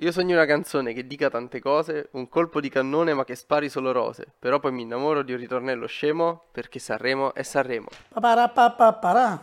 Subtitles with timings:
[0.00, 3.70] Io sogno una canzone che dica tante cose, un colpo di cannone ma che spari
[3.70, 7.86] solo rose, però poi mi innamoro di un ritornello scemo perché Sanremo è Sanremo.
[8.12, 9.42] Parapapapara,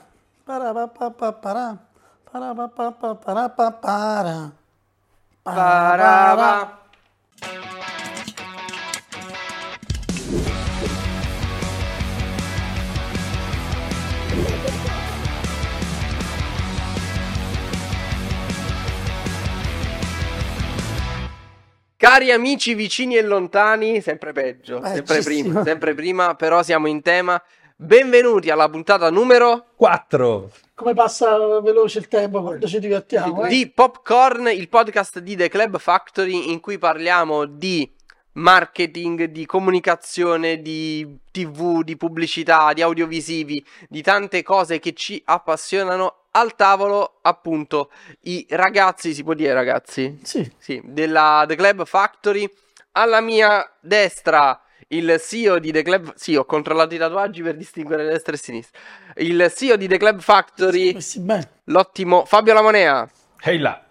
[22.04, 25.44] Cari amici vicini e lontani, sempre peggio, sempre Peggissimo.
[25.48, 27.42] prima, sempre prima, però siamo in tema.
[27.78, 30.52] Benvenuti alla puntata numero 4.
[30.76, 33.48] Come passa veloce il tempo quando ci divertiamo, eh?
[33.48, 37.90] di Popcorn, il podcast di The Club Factory in cui parliamo di
[38.34, 46.23] marketing, di comunicazione, di TV, di pubblicità, di audiovisivi, di tante cose che ci appassionano.
[46.36, 50.20] Al tavolo, appunto, i ragazzi, si può dire ragazzi?
[50.24, 52.52] Sì, Sì, della The Club Factory.
[52.94, 56.14] Alla mia destra il CEO di The Club...
[56.16, 58.80] Sì, ho controllato i tatuaggi per distinguere destra e sinistra.
[59.18, 61.50] Il CEO di The Club Factory, bene.
[61.66, 63.08] l'ottimo Fabio Lamonea.
[63.44, 63.86] Ehi là.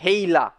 [0.00, 0.56] Heila.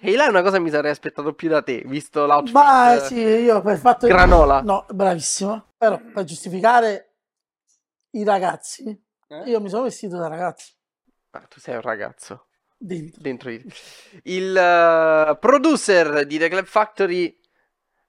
[0.00, 2.52] Heila è una cosa che mi sarei aspettato più da te, visto l'outfit.
[2.54, 4.60] Ma sì, io per fatto Granola.
[4.60, 5.72] No, bravissimo.
[5.76, 7.14] Però per giustificare
[8.10, 9.50] i ragazzi, Eh?
[9.50, 10.72] io mi sono vestito da ragazzo.
[11.30, 12.46] Ah, tu sei un ragazzo.
[12.78, 13.20] Dentro.
[13.22, 13.72] Dentro di...
[14.24, 17.38] Il eh, producer di The Club Factory,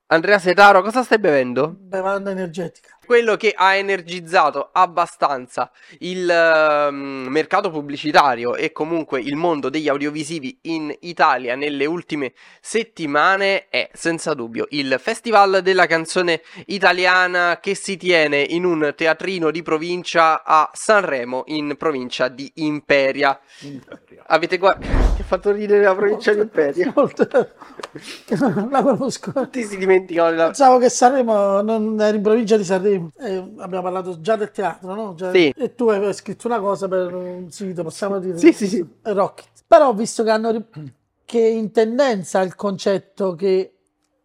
[0.07, 1.75] Andrea Setaro, cosa stai bevendo?
[1.77, 2.96] Bevanda energetica.
[3.07, 10.59] Quello che ha energizzato abbastanza il ehm, mercato pubblicitario e comunque il mondo degli audiovisivi
[10.63, 17.95] in Italia nelle ultime settimane è senza dubbio il Festival della canzone italiana che si
[17.95, 23.39] tiene in un teatrino di provincia a Sanremo in provincia di Imperia.
[24.25, 24.85] Avete guardato?
[25.15, 26.93] Ti ha fatto ridere la provincia di Imperia?
[28.69, 29.31] La conosco.
[29.31, 30.45] Tutti si dimenticano della...
[30.45, 32.63] Pensavo che Sanremo non era in provincia di
[33.17, 35.13] Eh, abbiamo parlato già del teatro, no?
[35.15, 35.53] Già- Sì.
[35.55, 38.37] E tu hai scritto una cosa per un sito, possiamo dire?
[38.37, 38.85] Sì, sì, sì.
[39.03, 39.63] Rocket.
[39.67, 40.65] Però ho visto che hanno ri-
[41.25, 43.73] che in tendenza il concetto che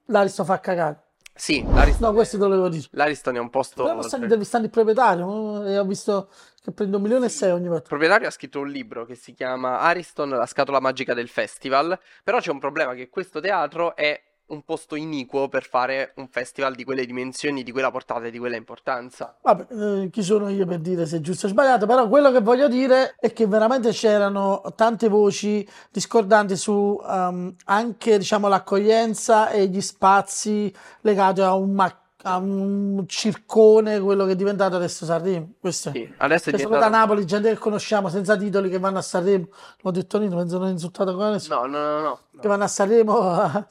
[0.07, 1.01] l'Aristo fa cagare.
[1.35, 2.87] Sì, l'Ariston, No, questo te lo devo dire.
[2.91, 3.85] l'Ariston è un posto...
[3.85, 6.29] Però stanno intervistando il proprietario e ho visto
[6.63, 7.89] che prende un milione e sei ogni Il volta.
[7.89, 12.39] proprietario ha scritto un libro che si chiama Ariston, la scatola magica del festival, però
[12.39, 14.21] c'è un problema che questo teatro è
[14.53, 18.39] un posto iniquo per fare un festival di quelle dimensioni, di quella portata e di
[18.39, 19.37] quella importanza.
[19.41, 19.67] Vabbè,
[20.05, 22.69] eh, chi sono io per dire se è giusto o sbagliato, però quello che voglio
[22.69, 29.81] dire è che veramente c'erano tante voci discordanti su ehm, anche diciamo, l'accoglienza e gli
[29.81, 35.55] spazi legati a un, ma- a un circone, quello che è diventato adesso Sanremo.
[35.59, 35.93] Questo è.
[35.93, 37.07] Sì, adesso è Cioè, sono da diventato...
[37.07, 39.49] Napoli, gente che conosciamo senza titoli che vanno a Sanremo.
[39.81, 41.61] L'ho detto io, penso non ho insultato con nessuno.
[41.63, 42.19] No, no, no, no.
[42.39, 43.67] Che vanno a Sanremo a,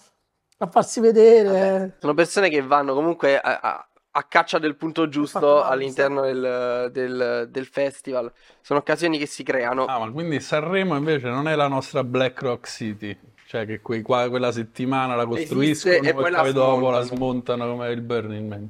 [0.63, 1.95] a farsi vedere.
[1.99, 7.47] Sono persone che vanno comunque a, a- a caccia del punto giusto all'interno del, del-
[7.49, 8.29] del festival.
[8.61, 9.85] Sono occasioni che si creano.
[9.85, 13.17] Ah, ma quindi Sanremo invece non è la nostra Black Rock City,
[13.47, 17.01] cioè che quei qua- quella settimana la costruiscono Esiste e poi la poi dopo la
[17.01, 17.69] smontano.
[17.71, 18.69] come il Burning Man.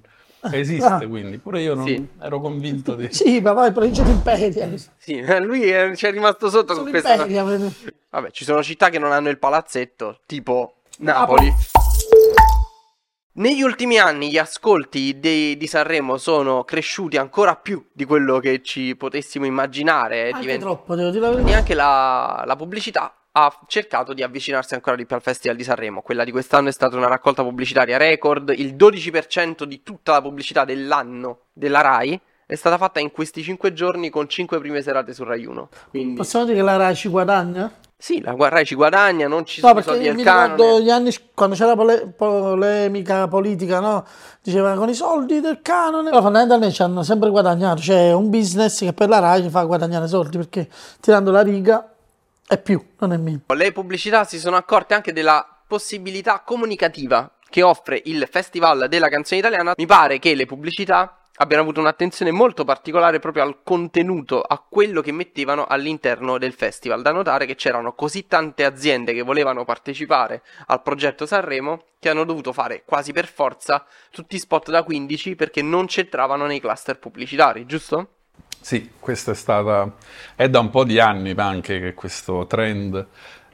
[0.53, 1.08] Esiste Ah.
[1.08, 2.08] quindi, pure io non Sì.
[2.19, 3.08] ero convinto di...
[3.12, 4.69] Sì, ma poi provincia di Imperia.
[4.97, 7.13] Sì, lui è- ci è rimasto sotto Sono con questa...
[7.16, 7.44] Imperia.
[7.44, 7.72] per-
[8.09, 11.52] Vabbè, ci sono città che non hanno il palazzetto, tipo Napoli.
[13.34, 18.62] Negli ultimi anni gli ascolti dei- di Sanremo sono cresciuti ancora più di quello che
[18.62, 20.25] ci potessimo immaginare.
[20.31, 21.50] Anche divent- troppo, devo dire la verità.
[21.50, 25.64] E anche la, la pubblicità ha cercato di avvicinarsi ancora di più al Festival di
[25.64, 26.02] Sanremo.
[26.02, 28.53] Quella di quest'anno è stata una raccolta pubblicitaria record.
[28.53, 33.72] Il 12% di tutta la pubblicità dell'anno della Rai è stata fatta in questi 5
[33.72, 35.70] giorni con 5 prime serate su Rai 1.
[35.90, 37.72] Quindi, Possiamo dire che la Rai ci guadagna?
[38.01, 40.81] Sì, la Rai ci guadagna, non ci No, sono soldi del canone.
[40.81, 44.03] gli anni quando c'era pole- polemica politica, no?
[44.41, 46.09] Diceva con i soldi del canone.
[46.09, 47.79] Però fondamentalmente ci hanno sempre guadagnato.
[47.81, 50.67] C'è un business che per la Rai ci fa guadagnare soldi perché
[51.00, 51.94] tirando la riga
[52.47, 53.41] è più, non è meno.
[53.53, 59.40] Le pubblicità si sono accorte anche della possibilità comunicativa che offre il Festival della canzone
[59.41, 59.73] italiana.
[59.78, 65.01] Mi pare che le pubblicità abbiano avuto un'attenzione molto particolare proprio al contenuto, a quello
[65.01, 67.01] che mettevano all'interno del festival.
[67.01, 72.25] Da notare che c'erano così tante aziende che volevano partecipare al progetto Sanremo che hanno
[72.25, 77.66] dovuto fare quasi per forza tutti spot da 15 perché non c'entravano nei cluster pubblicitari,
[77.66, 78.09] giusto?
[78.59, 79.91] Sì, questa è stata...
[80.35, 83.07] è da un po' di anni anche che questo trend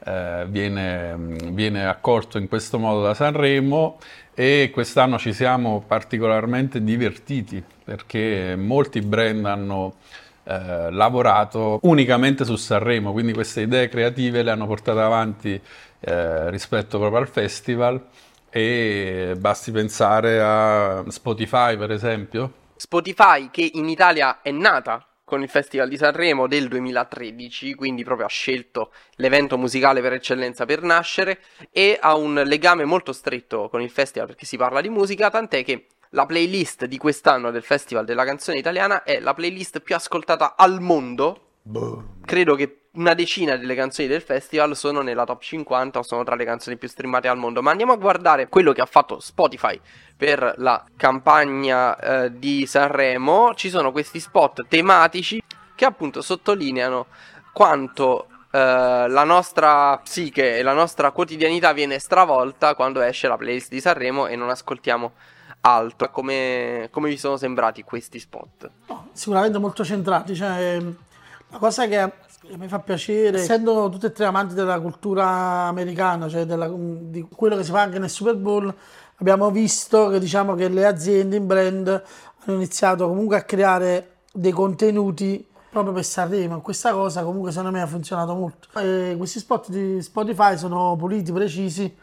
[0.03, 1.15] eh, viene,
[1.51, 3.97] viene accolto in questo modo da Sanremo
[4.33, 9.95] e quest'anno ci siamo particolarmente divertiti perché molti brand hanno
[10.43, 15.59] eh, lavorato unicamente su Sanremo, quindi queste idee creative le hanno portate avanti
[15.99, 18.01] eh, rispetto proprio al festival
[18.49, 22.53] e basti pensare a Spotify per esempio.
[22.75, 28.27] Spotify che in Italia è nata con il Festival di Sanremo del 2013, quindi proprio
[28.27, 31.39] ha scelto l'evento musicale per eccellenza per nascere
[31.69, 35.65] e ha un legame molto stretto con il festival perché si parla di musica, tant'è
[35.65, 40.55] che la playlist di quest'anno del Festival della canzone italiana è la playlist più ascoltata
[40.55, 41.55] al mondo.
[41.61, 42.21] Boom.
[42.23, 46.35] Credo che una decina delle canzoni del festival sono nella top 50 o sono tra
[46.35, 47.61] le canzoni più streamate al mondo.
[47.61, 49.79] Ma andiamo a guardare quello che ha fatto Spotify
[50.15, 53.53] per la campagna eh, di Sanremo.
[53.53, 55.41] Ci sono questi spot tematici
[55.75, 57.05] che appunto sottolineano
[57.53, 58.57] quanto eh,
[59.07, 64.25] la nostra psiche e la nostra quotidianità viene stravolta quando esce la playlist di Sanremo
[64.25, 65.11] e non ascoltiamo
[65.61, 66.09] altro.
[66.09, 68.69] Come, come vi sono sembrati questi spot?
[68.87, 70.35] No, sicuramente molto centrati.
[70.35, 70.81] Cioè,
[71.49, 72.11] la cosa che
[72.55, 75.25] mi fa piacere, essendo tutti e tre amanti della cultura
[75.67, 78.73] americana, cioè della, di quello che si fa anche nel Super Bowl,
[79.17, 84.51] abbiamo visto che, diciamo, che le aziende in brand hanno iniziato comunque a creare dei
[84.51, 86.61] contenuti proprio per Sanremo.
[86.61, 88.67] Questa cosa comunque secondo me ha funzionato molto.
[88.79, 91.95] E questi spot di Spotify sono puliti, precisi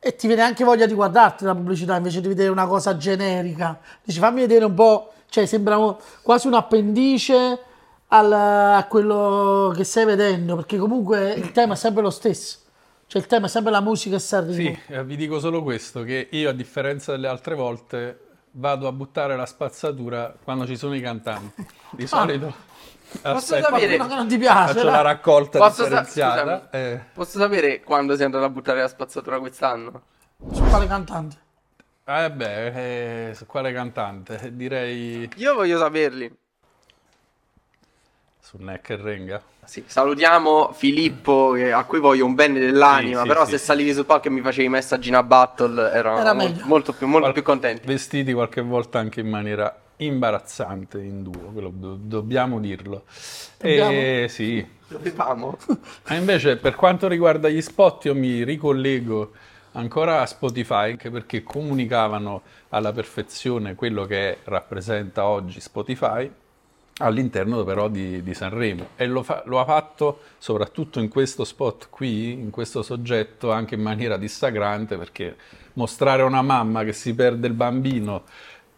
[0.00, 3.78] e ti viene anche voglia di guardarti la pubblicità invece di vedere una cosa generica.
[4.02, 7.58] Dici fammi vedere un po', cioè sembra quasi un appendice
[8.08, 12.58] al, a quello che stai vedendo, perché comunque il tema è sempre lo stesso.
[13.06, 14.54] Cioè il tema è sempre la musica e Sanremo.
[14.54, 18.20] Sì, eh, vi dico solo questo, che io a differenza delle altre volte
[18.52, 21.66] vado a buttare la spazzatura quando ci sono i cantanti.
[21.92, 22.06] Di ah.
[22.06, 22.66] solito
[23.22, 24.74] Posso sapere che non ti piace?
[24.74, 26.68] Faccio la raccolta posso differenziata.
[26.70, 27.00] Sa- eh.
[27.14, 30.02] Posso sapere quando sei andato a buttare la spazzatura quest'anno?
[30.52, 31.36] Su quale cantante?
[32.04, 34.54] Eh beh, eh, su quale cantante?
[34.54, 35.28] Direi...
[35.36, 36.30] Io voglio saperli.
[38.48, 39.42] Su Neck e Renga?
[39.66, 43.92] Sì, salutiamo Filippo a cui voglio un bene dell'anima, sì, sì, però sì, se salivi
[43.92, 47.06] sul palco e mi facevi i messaggi in a battle ero Era molto, molto, più,
[47.06, 47.86] molto Qual- più contenti.
[47.86, 53.04] Vestiti qualche volta anche in maniera imbarazzante in duo, quello do- dobbiamo dirlo.
[53.58, 53.90] Dobbiamo?
[53.90, 54.66] E sì.
[54.86, 55.58] Dovevamo.
[56.08, 59.32] E invece per quanto riguarda gli spot io mi ricollego
[59.72, 62.40] ancora a Spotify anche perché comunicavano
[62.70, 66.30] alla perfezione quello che rappresenta oggi Spotify
[66.98, 68.88] all'interno però di, di Sanremo.
[68.96, 73.74] E lo, fa, lo, ha fatto soprattutto in questo spot qui, in questo soggetto anche
[73.74, 75.36] in maniera dissacrante perché
[75.74, 78.24] mostrare una mamma che si perde il bambino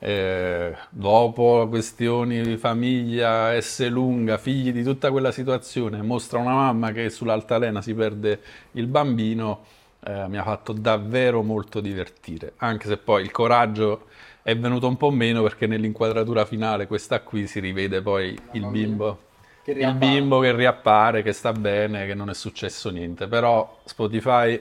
[0.02, 6.92] eh, dopo questioni di famiglia, S lunga, figli di tutta quella situazione, mostra una mamma
[6.92, 8.40] che sull'altalena si perde
[8.72, 9.64] il bambino,
[10.02, 14.06] eh, mi ha fatto davvero molto divertire, anche se poi il coraggio
[14.42, 19.28] è venuto un po' meno perché nell'inquadratura finale, questa qui, si rivede poi il bimbo.
[19.64, 23.28] Il bimbo che riappare, che sta bene, che non è successo niente.
[23.28, 24.60] Però Spotify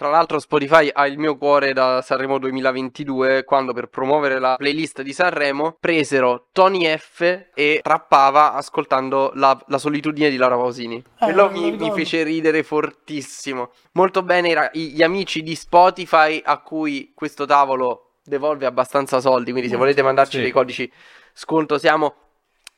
[0.00, 5.02] tra l'altro Spotify ha il mio cuore da Sanremo 2022 quando per promuovere la playlist
[5.02, 10.96] di Sanremo presero Tony F e trappava ascoltando la, la solitudine di Laura Pausini.
[10.96, 13.72] Eh, Quello mi, mi, fece ridere fortissimo.
[13.92, 19.68] Molto bene era gli amici di Spotify a cui questo tavolo devolve abbastanza soldi, quindi
[19.68, 20.42] se volete mandarci sì.
[20.42, 20.90] dei codici
[21.34, 22.14] sconto siamo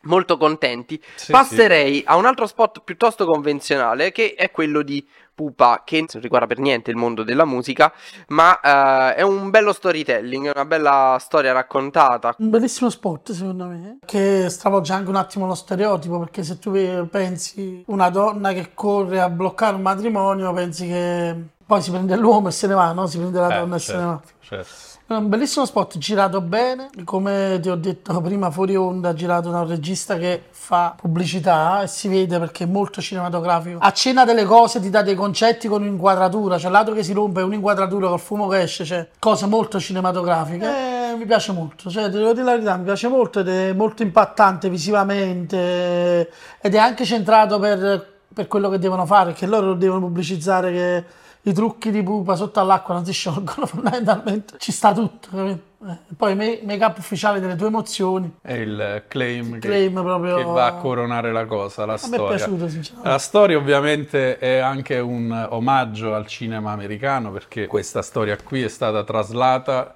[0.02, 1.00] molto contenti.
[1.14, 2.04] Sì, Passerei sì.
[2.06, 6.58] a un altro spot piuttosto convenzionale che è quello di Pupa che non riguarda per
[6.58, 7.90] niente il mondo della musica,
[8.28, 12.34] ma uh, è un bello storytelling, una bella storia raccontata.
[12.38, 16.72] Un bellissimo spot secondo me, che stravolge anche un attimo lo stereotipo, perché se tu
[17.08, 22.48] pensi una donna che corre a bloccare un matrimonio, pensi che poi si prende l'uomo
[22.48, 23.06] e se ne va, no?
[23.06, 24.20] Si prende la eh, donna certo, e se ne va.
[24.40, 24.91] Certo.
[25.16, 29.68] Un bellissimo spot girato bene, come ti ho detto prima fuori onda, girato da un
[29.68, 33.78] regista che fa pubblicità e si vede perché è molto cinematografico.
[33.80, 38.08] Accena delle cose, ti dà dei concetti con un'inquadratura, cioè l'altro che si rompe un'inquadratura
[38.08, 40.66] col fumo che esce, cioè cose molto cinematografiche.
[40.66, 43.72] E mi piace molto, cioè ti devo dire la verità, mi piace molto ed è
[43.74, 49.74] molto impattante visivamente ed è anche centrato per, per quello che devono fare, che loro
[49.74, 51.04] devono pubblicizzare che
[51.44, 55.70] i trucchi di pupa sotto all'acqua non si sciolgono fondamentalmente, ci sta tutto, capito?
[55.84, 58.36] Eh, poi make up ufficiale delle tue emozioni.
[58.40, 60.36] È il claim, claim che, proprio...
[60.36, 62.36] che, va a coronare la cosa, la a storia.
[62.36, 62.68] Piaciuto.
[63.02, 68.68] La storia ovviamente è anche un omaggio al cinema americano perché questa storia qui è
[68.68, 69.94] stata traslata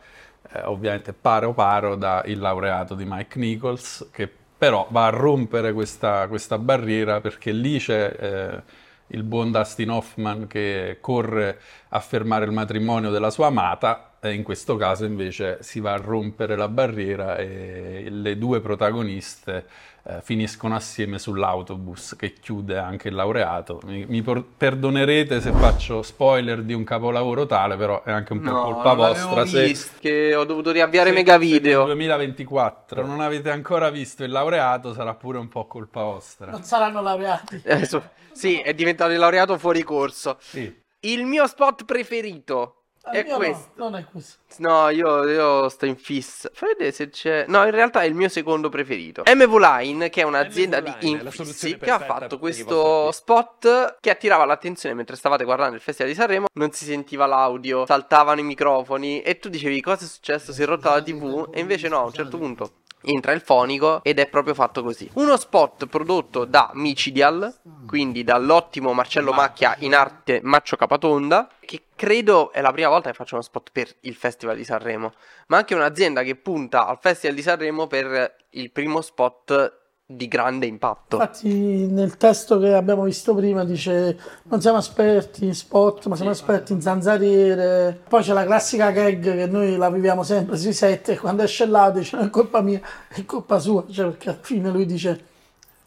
[0.50, 5.72] eh, ovviamente paro paro da Il laureato di Mike Nichols che però va a rompere
[5.72, 8.16] questa, questa barriera perché lì c'è...
[8.18, 11.60] Eh, il buon Dustin Hoffman che corre
[11.90, 15.96] a fermare il matrimonio della sua amata e in questo caso invece si va a
[15.96, 19.66] rompere la barriera e le due protagoniste
[20.08, 23.80] eh, finiscono assieme sull'autobus che chiude anche il laureato.
[23.84, 28.40] Mi, mi por- perdonerete se faccio spoiler di un capolavoro tale, però è anche un
[28.40, 29.44] po' No, colpa vostra.
[29.46, 31.84] Se, visto, che ho dovuto riavviare se- mega se nel video.
[31.86, 36.50] 2024 non avete ancora visto il laureato, sarà pure un po' colpa vostra.
[36.50, 37.62] Non saranno laureati.
[37.66, 40.36] Eh, so- sì, è diventato il laureato fuori corso.
[40.40, 40.72] Sì.
[41.00, 43.68] Il mio spot preferito è mio no, questo.
[43.74, 44.38] non è questo.
[44.58, 46.50] No, io, io sto in fissa.
[46.52, 47.44] Fai vedere se c'è.
[47.48, 49.22] No, in realtà è il mio secondo preferito.
[49.26, 54.10] MV Line, che è un'azienda di MV la infissi, che ha fatto questo spot che
[54.10, 56.46] attirava l'attenzione mentre stavate guardando il Festival di Sanremo.
[56.54, 60.52] Non si sentiva l'audio, saltavano i microfoni e tu dicevi cosa è successo?
[60.52, 61.50] Si è rotta la TV?
[61.52, 62.70] E invece no, a un certo punto.
[63.08, 65.08] Entra il fonico ed è proprio fatto così.
[65.14, 67.54] Uno spot prodotto da Micidial,
[67.86, 73.16] quindi dall'ottimo Marcello Macchia in arte Maccio Capatonda, che credo è la prima volta che
[73.16, 75.12] faccio uno spot per il Festival di Sanremo,
[75.46, 80.66] ma anche un'azienda che punta al Festival di Sanremo per il primo spot di grande
[80.66, 81.16] impatto.
[81.16, 86.30] Infatti nel testo che abbiamo visto prima dice non siamo esperti in spot, ma siamo
[86.30, 87.98] esperti in zanzariere.
[88.08, 91.66] Poi c'è la classica gag che noi la viviamo sempre sui set e quando esce
[91.66, 95.24] l'audio dice non è colpa mia, è colpa sua, cioè perché alla fine lui dice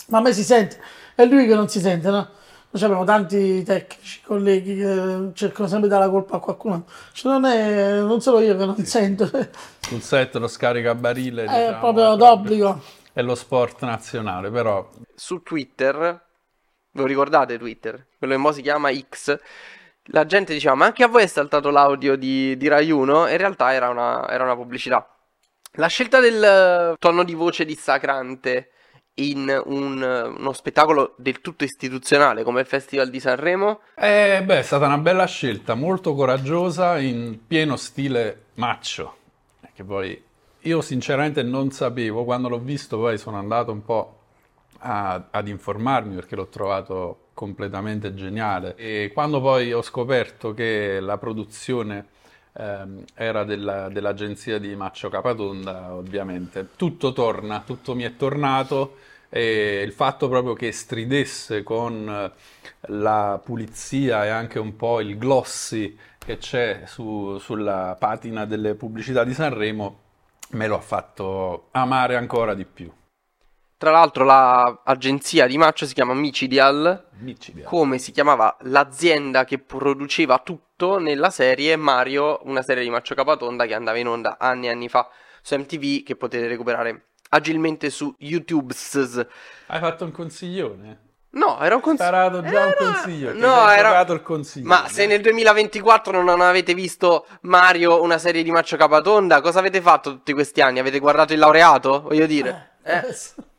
[0.08, 0.78] ma a me si sente,
[1.16, 2.28] è lui che non si sente, no?
[2.72, 6.84] Noi abbiamo tanti tecnici, colleghi che cercano sempre di dare la colpa a qualcuno.
[7.14, 9.30] Cioè non è non solo io che non sento,
[9.80, 12.82] Sul set lo scaricabarile è diciamo, proprio d'obbligo.
[13.12, 18.08] È lo sport nazionale, però Su Twitter, ve lo ricordate Twitter?
[18.18, 19.38] Quello che mo si chiama X.
[20.12, 23.28] La gente diceva, ma anche a voi è saltato l'audio di, di Rai 1?
[23.28, 25.08] E in realtà era una, era una pubblicità.
[25.74, 28.72] La scelta del eh, tono di voce dissacrante
[29.16, 34.60] in un, eh, uno spettacolo del tutto istituzionale come il Festival di Sanremo Eh, beh,
[34.60, 39.18] è stata una bella scelta, molto coraggiosa, in pieno stile macho.
[39.74, 40.22] Che poi
[40.62, 44.18] io sinceramente non sapevo, quando l'ho visto poi sono andato un po'
[44.80, 48.76] a- ad informarmi perché l'ho trovato completamente geniale.
[48.76, 52.08] E quando poi ho scoperto che la produzione
[52.54, 58.98] ehm, era della- dell'agenzia di Maccio Capatonda, ovviamente tutto torna, tutto mi è tornato.
[59.30, 62.32] E il fatto proprio che stridesse con
[62.88, 69.24] la pulizia e anche un po' il glossy che c'è su- sulla patina delle pubblicità
[69.24, 70.00] di Sanremo
[70.50, 72.92] me lo ha fatto amare ancora di più.
[73.78, 77.64] Tra l'altro l'agenzia di Maccio si chiama Micidial Micidia.
[77.64, 83.66] come si chiamava l'azienda che produceva tutto nella serie Mario, una serie di Maccio Capatonda
[83.66, 85.10] che andava in onda anni e anni fa
[85.42, 88.74] su MTV che potete recuperare agilmente su YouTube.
[89.68, 91.09] Hai fatto un consiglione?
[91.32, 92.10] No, era un consiglio.
[92.10, 94.02] Tarato già un consiglio, No, era...
[94.02, 94.68] il consiglio.
[94.68, 99.80] Ma se nel 2024 non avete visto Mario, una serie di Maccio Capatonda, cosa avete
[99.80, 100.80] fatto tutti questi anni?
[100.80, 102.02] Avete guardato il laureato?
[102.02, 102.78] Voglio dire.
[102.84, 103.04] Eh,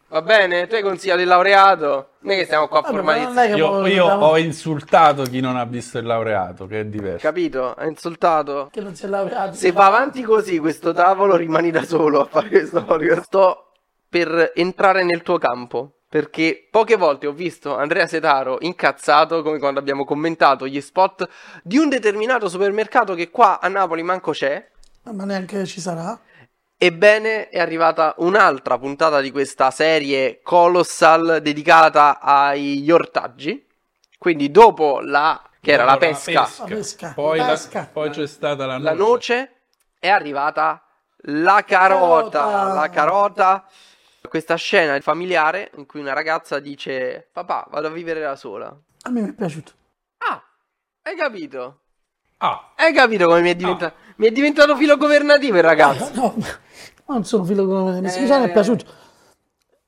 [0.08, 0.66] va bene?
[0.66, 2.08] Tu hai consigliato il laureato?
[2.22, 3.54] Non è che stiamo qua a formalizzare.
[3.54, 7.24] Io, io ho insultato chi non ha visto il laureato, che è diverso.
[7.24, 7.74] Capito?
[7.74, 8.68] Hai insultato.
[8.72, 9.54] che non si è laureato.
[9.54, 13.22] Se va avanti così questo tavolo rimani da solo a fare questo podcast.
[13.22, 13.70] Sto
[14.08, 15.99] per entrare nel tuo campo.
[16.10, 21.28] Perché poche volte ho visto Andrea Setaro incazzato come quando abbiamo commentato gli spot
[21.62, 24.68] di un determinato supermercato che qua a Napoli manco c'è.
[25.04, 26.18] Ma neanche ci sarà.
[26.76, 33.64] Ebbene, è arrivata un'altra puntata di questa serie Colossal dedicata agli ortaggi.
[34.18, 37.12] Quindi dopo la che era la Dopo pesca, La pesca.
[37.14, 37.88] Poi, la- Pesca.
[37.92, 38.98] poi c'è stata la la noce.
[38.98, 39.52] noce,
[40.00, 40.82] è arrivata
[41.24, 42.72] la carota, Carota.
[42.74, 43.64] la carota.
[44.28, 48.66] Questa scena familiare in cui una ragazza dice: Papà, vado a vivere da sola.
[49.02, 49.72] A me mi è piaciuto.
[50.18, 50.42] Ah,
[51.02, 51.78] hai capito?
[52.38, 53.94] Ah, Hai capito come mi è diventato?
[54.16, 56.10] Mi è diventato filo governativo il ragazzo.
[56.14, 56.34] No,
[57.06, 58.20] ma non sono filo come mi Eh.
[58.20, 58.84] mi è piaciuto.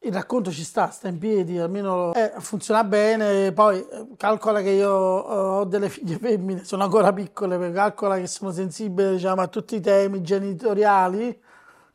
[0.05, 3.53] Il racconto ci sta, sta in piedi, almeno eh, funziona bene.
[3.53, 8.19] Poi eh, calcola che io eh, ho delle figlie femmine, sono ancora piccole, perché calcola
[8.19, 11.41] che sono sensibile diciamo, a tutti i temi genitoriali.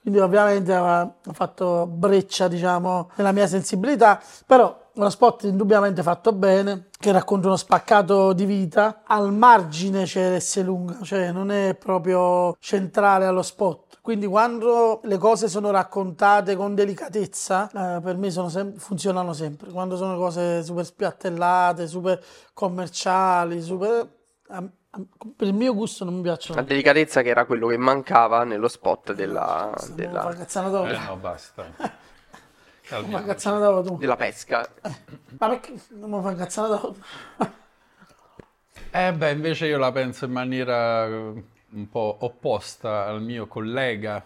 [0.07, 6.87] Quindi ovviamente ha fatto breccia, diciamo, nella mia sensibilità, però uno spot indubbiamente fatto bene,
[6.97, 12.55] che racconta uno spaccato di vita, al margine c'è l'S lunga, cioè non è proprio
[12.57, 13.99] centrale allo spot.
[14.01, 19.73] Quindi quando le cose sono raccontate con delicatezza, eh, per me sem- funzionano sempre.
[19.73, 22.23] Quando sono cose super spiattellate, super
[22.53, 24.09] commerciali, super...
[25.36, 26.60] per il mio gusto non mi piacciono.
[26.60, 30.88] La delicatezza che era quello che mancava nello spot della, Stiamo della, fa cazzana dopo.
[30.89, 31.65] eh, no, basta.
[31.77, 31.91] Ma
[32.89, 33.25] Calmiamoci.
[33.25, 33.98] cazzana dopo tu.
[33.98, 34.67] della pesca.
[35.39, 36.96] Ma perché non mi fa cazzare dopo?
[38.91, 44.24] Eh beh, invece io la penso in maniera eh, un po' opposta al mio collega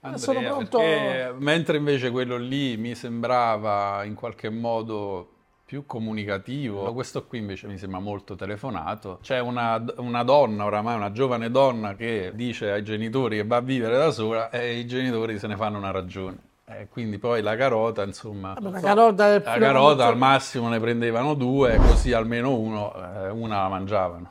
[0.00, 0.78] Andrea, sono pronto.
[0.78, 5.31] perché mentre invece quello lì mi sembrava in qualche modo
[5.72, 9.20] più comunicativo, questo qui invece mi sembra molto telefonato.
[9.22, 13.60] C'è una, una donna, oramai una giovane donna, che dice ai genitori che va a
[13.62, 16.36] vivere da sola e i genitori se ne fanno una ragione.
[16.66, 21.76] E quindi poi la carota, insomma, la carota, la carota al massimo ne prendevano due,
[21.78, 24.30] così almeno uno, eh, una la mangiavano.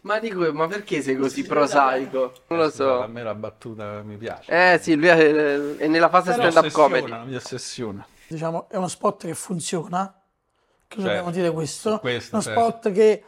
[0.00, 2.32] Ma dico, ma perché sei così prosaico?
[2.48, 3.06] Non lo A so.
[3.08, 4.50] me la battuta mi piace.
[4.74, 7.08] Eh sì, lui è, è nella fase stand-up comedy.
[7.08, 8.16] la mia ossessione.
[8.34, 10.12] Diciamo, è uno spot che funziona.
[10.86, 11.98] Che Certo, dobbiamo dire questo.
[11.98, 12.60] questo, uno certo.
[12.60, 13.24] spot che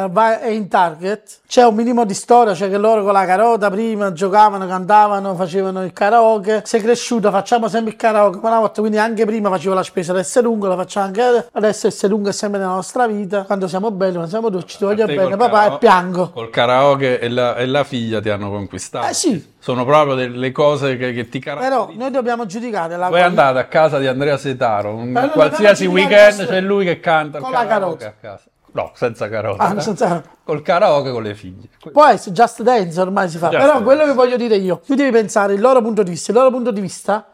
[0.00, 1.40] è in target.
[1.48, 5.82] C'è un minimo di storia, cioè che loro con la carota prima giocavano, cantavano, facevano
[5.84, 6.62] il karaoke.
[6.64, 10.18] Sei cresciuto, facciamo sempre il karaoke una volta, quindi anche prima facevo la spesa ad
[10.18, 11.88] essere lungo, la facciamo anche adesso.
[11.88, 13.42] Essere lungo è sempre nella nostra vita.
[13.42, 16.30] Quando siamo belli, quando siamo dolci, ti voglio bene, papà, karao- e piango.
[16.30, 19.08] Col karaoke e la, e la figlia ti hanno conquistato.
[19.08, 21.92] Eh sì, Sono proprio delle cose che, che ti però caratterizzano.
[22.00, 26.46] noi dobbiamo giudicare la Voi andate a casa di Andrea Setaro, un Però qualsiasi weekend
[26.46, 28.06] c'è lui che canta il con la karaoke carota.
[28.06, 28.44] a casa.
[28.72, 29.62] No, senza carota.
[29.64, 31.68] Ah, senza- Col karaoke con le figlie.
[31.92, 33.48] Poi Just Dance ormai si fa.
[33.48, 33.84] Just Però Dance.
[33.84, 36.30] quello che voglio dire io, tu devi pensare il loro punto di vista.
[36.32, 37.26] Il loro punto di vista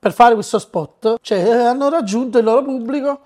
[0.00, 3.20] per fare questo spot, cioè eh, hanno raggiunto il loro pubblico,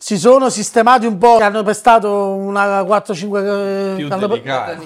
[0.00, 4.84] si sono sistemati un po', hanno pestato una 4-5 Più hanno- delicato.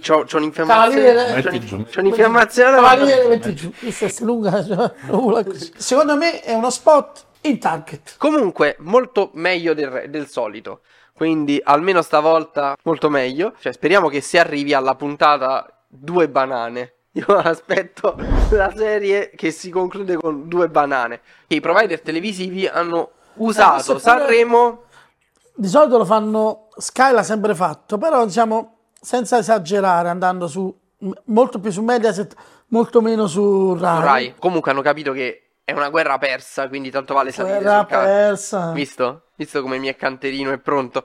[0.00, 1.42] C'ho, c'ho un'infiammazione.
[1.42, 1.84] C'ho, giù.
[1.84, 2.74] c'ho un'infiammazione.
[2.76, 3.70] Cavaliere, metti giù.
[3.78, 4.64] Questa è lunga.
[5.10, 5.70] vuole così.
[5.76, 8.16] Secondo me è uno spot in target.
[8.18, 10.80] Comunque, molto meglio del, del solito.
[11.12, 13.54] Quindi, almeno stavolta, molto meglio.
[13.58, 16.94] Cioè, speriamo che si arrivi alla puntata due banane.
[17.18, 18.16] Io aspetto
[18.50, 21.20] la serie che si conclude con due banane.
[21.48, 24.82] I provider televisivi hanno è usato pure- Sanremo.
[25.54, 30.72] Di solito lo fanno, Sky l'ha sempre fatto, però diciamo senza esagerare, andando su
[31.24, 32.34] molto più su Mediaset,
[32.68, 34.04] molto meno su Rai.
[34.04, 34.34] Rai.
[34.38, 36.66] Comunque, hanno capito che è una guerra persa.
[36.66, 38.04] Quindi, tanto vale salire Guerra sul carro.
[38.06, 38.72] persa.
[38.72, 39.24] Visto?
[39.34, 41.04] Visto come mi è canterino è pronto.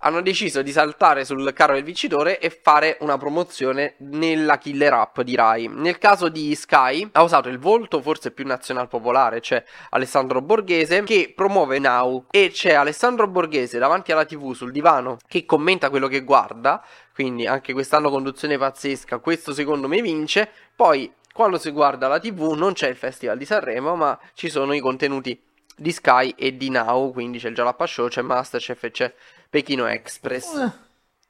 [0.00, 5.20] Hanno deciso di saltare sul carro del vincitore e fare una promozione nella killer app
[5.22, 5.68] di Rai.
[5.68, 11.02] Nel caso di Sky ha usato il volto forse più nazional popolare, cioè Alessandro Borghese,
[11.04, 12.26] che promuove Now.
[12.30, 16.84] E c'è Alessandro Borghese davanti alla TV sul divano che commenta quello che guarda.
[17.14, 19.16] Quindi anche quest'anno conduzione pazzesca.
[19.20, 20.50] Questo secondo me vince.
[20.76, 24.72] Poi quando si guarda la TV non c'è il Festival di Sanremo, ma ci sono
[24.72, 25.36] i contenuti
[25.76, 29.12] di Sky e di Now, quindi c'è il Jalappa Show, c'è Masterchef e c'è
[29.50, 30.54] Pechino Express.
[30.54, 30.70] Eh,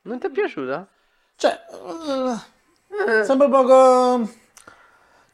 [0.02, 0.86] Non ti è piaciuta?
[1.36, 1.58] cioè,
[3.08, 4.30] eh, sembra poco...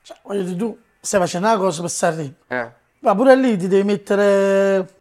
[0.02, 2.34] Cioè, voglio dire, tu stai facendo una cosa per Sanremo.
[2.46, 2.70] Eh.
[3.00, 4.99] Ma pure lì ti devi mettere...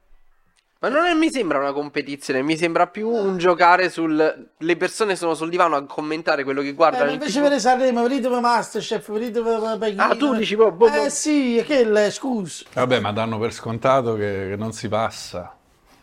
[0.81, 4.49] Ma non è- mi sembra una competizione, mi sembra più un giocare sul...
[4.57, 7.07] Le persone sono sul divano a commentare quello che Eh, guardano.
[7.07, 9.41] in invece vedete Sanremo, vedete Masterchef, vedete
[9.77, 10.03] Pechino.
[10.03, 11.03] Ah, tu dici, boh, boh, boh.
[11.03, 12.63] Eh sì, è che le scusa.
[12.71, 15.53] Vabbè, ma danno per scontato che, che non si passa.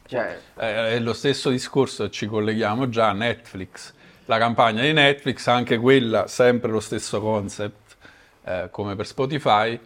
[0.06, 3.94] Cioè, Eh, È lo stesso discorso, ci colleghiamo già a Netflix.
[4.26, 7.96] La campagna di Netflix, anche quella, sempre lo stesso concept,
[8.44, 9.80] eh, come per Spotify,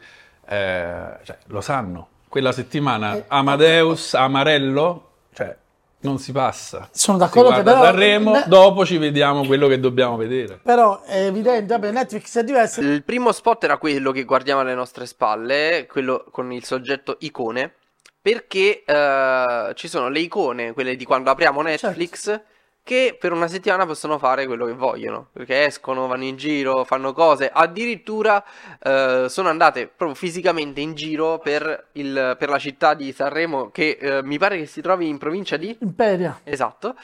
[0.48, 2.08] eh, cioè, lo sanno.
[2.30, 5.56] Quella settimana Eh, Amadeus, Amarello, cioè,
[6.02, 6.88] non si passa.
[6.92, 10.60] Sono d'accordo che però- Sanremo, ne- dopo ci vediamo quello che dobbiamo vedere.
[10.62, 12.80] Però è evidente, vabbè, Netflix è diverso.
[12.82, 17.74] il primo spot era quello che guardiamo alle nostre spalle, quello con il soggetto icone,
[18.22, 22.40] perché eh, ci sono le icone, quelle di quando apriamo Netflix,
[22.82, 27.12] che per una settimana possono fare quello che vogliono, perché escono, vanno in giro, fanno
[27.12, 28.42] cose, addirittura
[28.82, 33.98] eh, sono andate proprio fisicamente in giro per, il- per la città di Sanremo, che
[34.00, 35.76] eh, mi pare che si trovi in provincia di...
[35.80, 36.40] Imperia.
[36.42, 36.96] Esatto.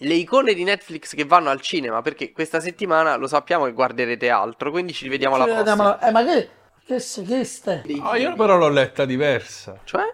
[0.00, 4.30] Le icone di Netflix che vanno al cinema, perché questa settimana lo sappiamo che guarderete
[4.30, 5.96] altro, quindi ci rivediamo alla prossima.
[5.96, 6.48] vediamo- Eh, ma che...
[6.88, 7.82] Che, che stai?
[8.00, 9.78] No, io però l'ho letta diversa.
[9.84, 10.04] Cioè?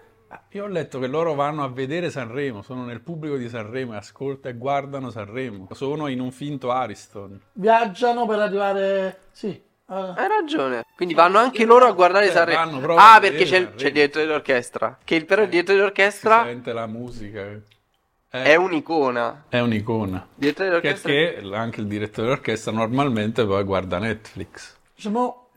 [0.50, 3.96] Io ho letto che loro vanno a vedere Sanremo, sono nel pubblico di Sanremo e
[3.96, 5.68] ascolta e guardano Sanremo.
[5.72, 7.40] Sono in un finto Ariston.
[7.52, 9.18] Viaggiano per arrivare...
[9.32, 9.48] Sì.
[9.48, 9.62] eh,
[9.94, 10.84] Hai ragione.
[10.96, 12.58] Quindi vanno anche loro a guardare Cioè, Sanremo.
[12.64, 13.74] vanno proprio Ah, a perché c'è il, Sanremo.
[13.76, 14.98] c'è il direttore d'orchestra.
[15.04, 17.40] Che il, però il direttore Si d'orchestra sente la musica.
[17.42, 19.44] Eh, è un'icona.
[19.48, 20.26] è un'icona.
[20.34, 21.12] Direttore d'orchestra.
[21.12, 24.74] Perché anche il direttore d'orchestra normalmente poi guarda Netflix.
[24.94, 25.48] Diciamo...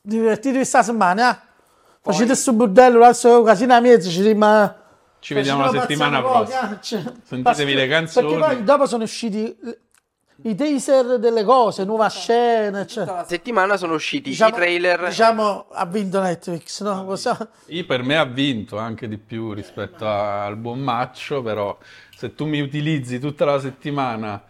[0.00, 1.44] Divertitevi sta settimana, eh?
[2.12, 4.74] Facete sto bordello, l'altro casino a mezzo, ci rimane...
[5.18, 6.78] Ci vediamo la settimana prossima.
[6.80, 8.28] Sentitevi le canzoni.
[8.28, 9.56] Perché poi dopo sono usciti
[10.42, 13.16] i teaser delle cose, nuova scena, eccetera.
[13.16, 15.08] La settimana sono usciti Diciamo, i trailer.
[15.08, 17.04] diciamo, ha vinto Netflix, no?
[17.04, 21.76] Possiamo- Io per me ha vinto anche di più rispetto al buon Maccio, però
[22.16, 24.40] se tu mi utilizzi tutta la settimana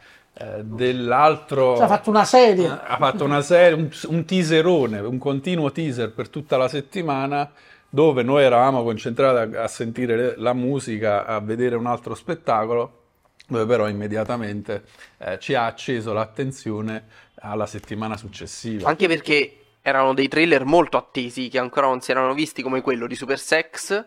[0.62, 1.76] dell'altro...
[1.76, 2.68] Cioè, ha fatto una serie.
[2.68, 7.50] Ha fatto una serie, un, un teaserone, un continuo teaser per tutta la settimana
[7.88, 13.04] dove noi eravamo concentrati a, a sentire la musica, a vedere un altro spettacolo,
[13.46, 14.84] dove però immediatamente
[15.18, 17.04] eh, ci ha acceso l'attenzione
[17.36, 18.88] alla settimana successiva.
[18.88, 23.06] Anche perché erano dei trailer molto attesi che ancora non si erano visti come quello
[23.06, 24.04] di Super Sex,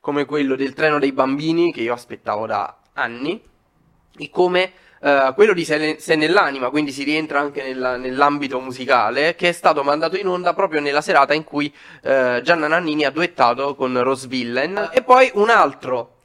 [0.00, 3.40] come quello del treno dei bambini che io aspettavo da anni
[4.16, 9.36] e come Uh, quello di Se, Se nell'anima, quindi si rientra anche nella, nell'ambito musicale,
[9.36, 13.10] che è stato mandato in onda proprio nella serata in cui uh, Gianna Nannini ha
[13.10, 14.90] duettato con Rose Villain.
[14.92, 16.16] E poi un altro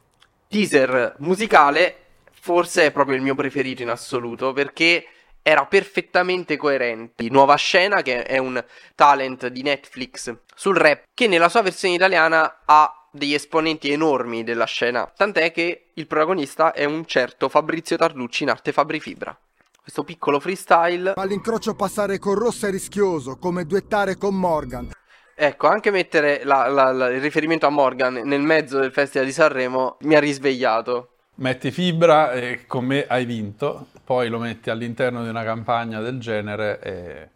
[0.48, 1.96] teaser musicale,
[2.32, 5.06] forse è proprio il mio preferito in assoluto, perché
[5.40, 7.28] era perfettamente coerente.
[7.28, 8.62] Nuova Scena, che è un
[8.94, 14.64] talent di Netflix sul rap, che nella sua versione italiana ha degli esponenti enormi della
[14.64, 19.38] scena, tant'è che il protagonista è un certo Fabrizio Tarducci in arte Fabri Fibra.
[19.80, 21.12] Questo piccolo freestyle.
[21.14, 24.90] All'incrocio passare con Rossa è rischioso, come duettare con Morgan.
[25.36, 29.32] Ecco, anche mettere la, la, la, il riferimento a Morgan nel mezzo del Festival di
[29.32, 31.10] Sanremo mi ha risvegliato.
[31.36, 36.18] Metti fibra e con me hai vinto, poi lo metti all'interno di una campagna del
[36.18, 37.28] genere e...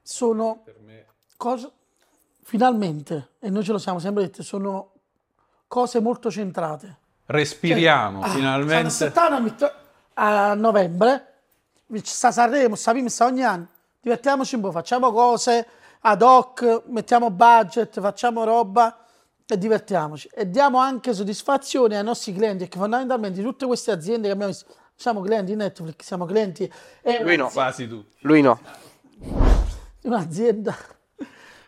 [0.00, 1.06] Sono me...
[1.36, 1.70] cose...
[2.44, 4.91] Finalmente, e noi ce lo siamo sempre detti, sono
[5.72, 6.98] cose molto centrate.
[7.24, 9.10] Respiriamo cioè, finalmente.
[10.14, 11.32] Ah, a novembre,
[12.02, 15.66] sta Sanremo, sta ogni anno, divertiamoci un po', facciamo cose
[16.00, 19.02] ad hoc, mettiamo budget, facciamo roba
[19.46, 20.28] e divertiamoci.
[20.34, 24.74] E diamo anche soddisfazione ai nostri clienti, perché fondamentalmente tutte queste aziende che abbiamo visto,
[24.94, 26.70] siamo clienti di Netflix, siamo clienti...
[27.22, 28.14] Lui no, quasi tutti.
[28.20, 28.60] Lui no.
[30.04, 30.76] Un'azienda...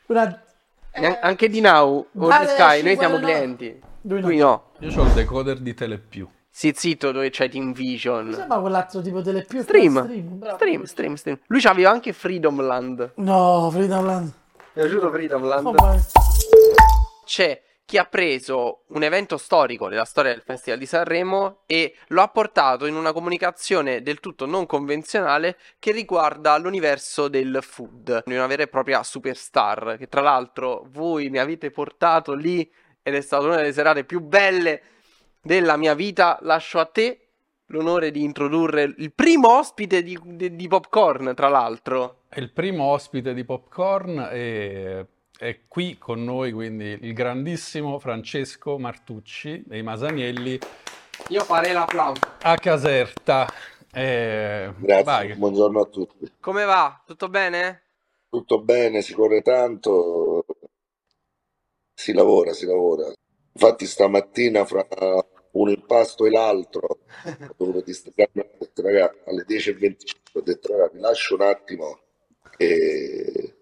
[0.06, 0.42] Una,
[0.90, 3.92] eh, anche di Now o di Sky, noi siamo clienti.
[4.06, 4.26] Lui no.
[4.26, 4.70] Lui no.
[4.80, 6.28] Io ho il decoder di Telepiù.
[6.50, 8.26] Sì, zitto, dove c'è Team Vision.
[8.26, 9.62] Mi sembra quell'altro tipo Telepiù.
[9.62, 10.04] Stream.
[10.04, 11.38] Stream, stream, stream, stream.
[11.46, 13.12] Lui c'aveva anche Freedom Land.
[13.16, 14.24] No, Freedom Land.
[14.74, 15.66] Mi è piaciuto Freedom Land.
[15.66, 15.74] Oh,
[17.24, 22.22] c'è chi ha preso un evento storico della storia del Festival di Sanremo e lo
[22.22, 28.34] ha portato in una comunicazione del tutto non convenzionale che riguarda l'universo del food, di
[28.34, 32.70] una vera e propria superstar, che tra l'altro voi mi avete portato lì
[33.04, 34.80] ed è stata una delle serate più belle
[35.42, 36.38] della mia vita.
[36.40, 37.18] Lascio a te
[37.66, 42.22] l'onore di introdurre il primo ospite di, di, di Popcorn, tra l'altro.
[42.34, 45.04] Il primo ospite di Popcorn è,
[45.38, 50.58] è, qui con noi, quindi il grandissimo Francesco Martucci dei Masanielli.
[51.28, 52.20] Io farei l'applauso.
[52.40, 53.46] A Caserta.
[53.92, 55.34] Eh, Grazie, vai.
[55.34, 56.32] buongiorno a tutti.
[56.40, 57.02] Come va?
[57.04, 57.82] Tutto bene?
[58.30, 60.23] Tutto bene, si corre tanto,
[61.94, 63.12] si lavora, si lavora.
[63.52, 64.86] Infatti stamattina fra
[65.52, 66.98] un impasto e l'altro,
[67.56, 67.92] dove ti
[68.82, 69.94] raga, alle 10.25
[70.32, 72.00] ho detto ragazzi, mi lascio un attimo
[72.56, 73.54] e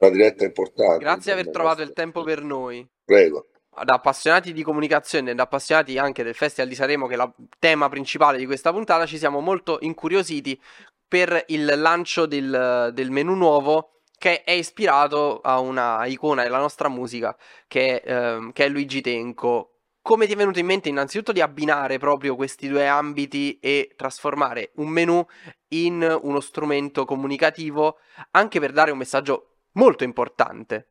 [0.00, 0.98] una diretta importante.
[0.98, 2.86] Grazie di aver trovato il tempo per noi.
[3.04, 3.46] Prego.
[3.70, 7.32] Da appassionati di comunicazione e da appassionati anche del Festival di Sanremo, che è il
[7.58, 10.60] tema principale di questa puntata, ci siamo molto incuriositi
[11.08, 16.90] per il lancio del, del menu nuovo che è ispirato a una icona della nostra
[16.90, 17.34] musica
[17.66, 19.78] che, ehm, che è Luigi Tenco.
[20.02, 24.72] Come ti è venuto in mente innanzitutto di abbinare proprio questi due ambiti e trasformare
[24.74, 25.26] un menu
[25.68, 27.96] in uno strumento comunicativo
[28.32, 30.88] anche per dare un messaggio molto importante?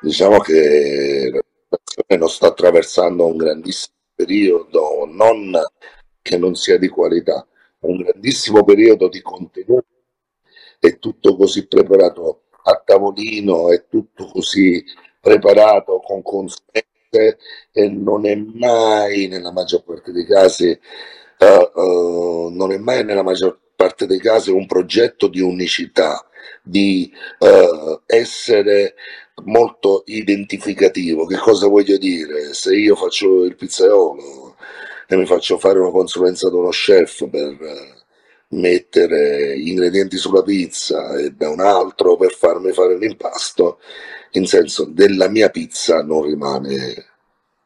[0.00, 1.42] Diciamo che la
[1.84, 5.52] situazione non sta attraversando un grandissimo periodo, non
[6.22, 7.46] che non sia di qualità,
[7.80, 9.87] un grandissimo periodo di contenuti
[10.78, 14.84] è tutto così preparato a tavolino, è tutto così
[15.20, 17.38] preparato con consulenze
[17.72, 20.78] e non è mai nella maggior parte dei casi
[21.38, 26.26] uh, uh, non è mai nella maggior parte dei casi un progetto di unicità,
[26.62, 28.94] di uh, essere
[29.44, 31.26] molto identificativo.
[31.26, 32.52] Che cosa voglio dire?
[32.54, 34.56] Se io faccio il pizzaiolo
[35.06, 37.97] e mi faccio fare una consulenza da uno chef per
[38.50, 43.78] mettere gli ingredienti sulla pizza e da un altro per farmi fare l'impasto,
[44.32, 47.06] in senso della mia pizza non rimane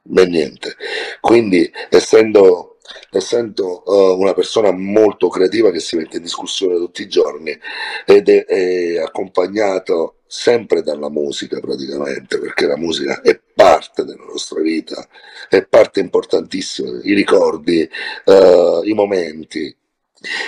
[0.03, 0.77] ben niente.
[1.21, 2.79] Quindi essendo,
[3.11, 7.57] essendo uh, una persona molto creativa che si mette in discussione tutti i giorni
[8.05, 14.63] ed è, è accompagnato sempre dalla musica praticamente, perché la musica è parte della nostra
[14.63, 15.07] vita,
[15.49, 17.89] è parte importantissima, i ricordi,
[18.25, 19.77] uh, i momenti,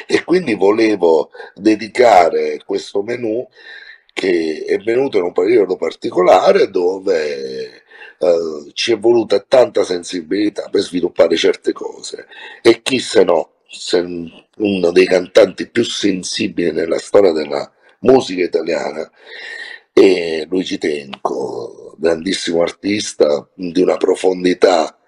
[0.06, 3.46] e quindi volevo dedicare questo menù
[4.12, 7.82] che è venuto in un periodo particolare dove
[8.18, 12.26] eh, ci è voluta tanta sensibilità per sviluppare certe cose
[12.62, 13.50] e chi se no
[14.58, 19.10] uno dei cantanti più sensibili nella storia della musica italiana
[19.96, 24.98] e Luigi Tenco, grandissimo artista di una profondità,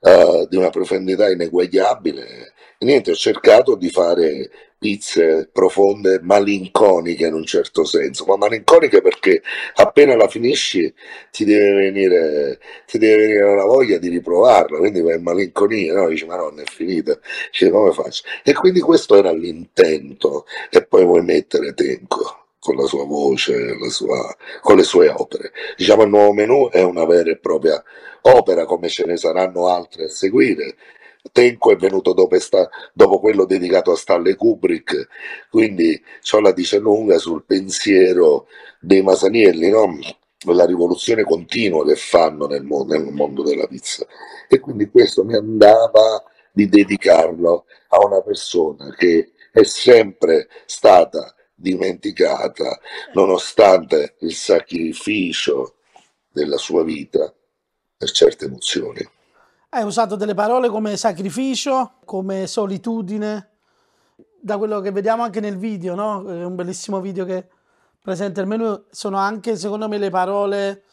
[0.00, 2.52] uh, di una profondità ineguagliabile.
[2.84, 9.42] Niente, ho cercato di fare pizze profonde, malinconiche in un certo senso, ma malinconiche perché
[9.76, 10.92] appena la finisci
[11.30, 16.08] ti deve venire, ti deve venire la voglia di riprovarla, quindi vai in malinconia, no?
[16.08, 17.18] Dici, ma non è finita,
[17.50, 18.24] dici, come faccio?
[18.44, 23.90] E quindi questo era l'intento, e poi vuoi mettere Tenco con la sua voce, la
[23.90, 25.52] sua, con le sue opere.
[25.76, 27.82] Diciamo il nuovo menù è una vera e propria
[28.22, 30.76] opera, come ce ne saranno altre a seguire.
[31.32, 35.08] Tenco è venuto dopo, sta, dopo quello dedicato a Stanley Kubrick,
[35.50, 38.46] quindi ciò la dice lunga sul pensiero
[38.78, 39.98] dei Masanielli, no?
[40.52, 44.06] la rivoluzione continua che fanno nel nel mondo della pizza.
[44.48, 52.78] E quindi questo mi andava di dedicarlo a una persona che è sempre stata dimenticata
[53.14, 55.76] nonostante il sacrificio
[56.30, 57.32] della sua vita
[57.96, 59.13] per certe emozioni.
[59.74, 63.56] Hai usato delle parole come sacrificio, come solitudine,
[64.40, 66.24] da quello che vediamo anche nel video, no?
[66.28, 67.48] È un bellissimo video che
[68.00, 70.84] presenta il menu, sono anche secondo me le parole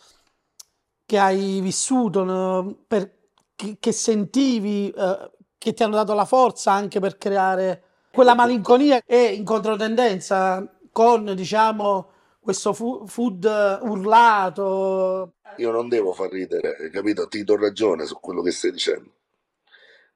[1.06, 2.76] che hai vissuto, no?
[2.88, 3.18] per,
[3.54, 9.00] che, che, sentivi, eh, che ti hanno dato la forza anche per creare quella malinconia
[9.06, 12.11] e in controtendenza con, diciamo,
[12.42, 15.34] questo food urlato.
[15.58, 17.28] Io non devo far ridere, capito?
[17.28, 19.12] Ti do ragione su quello che stai dicendo.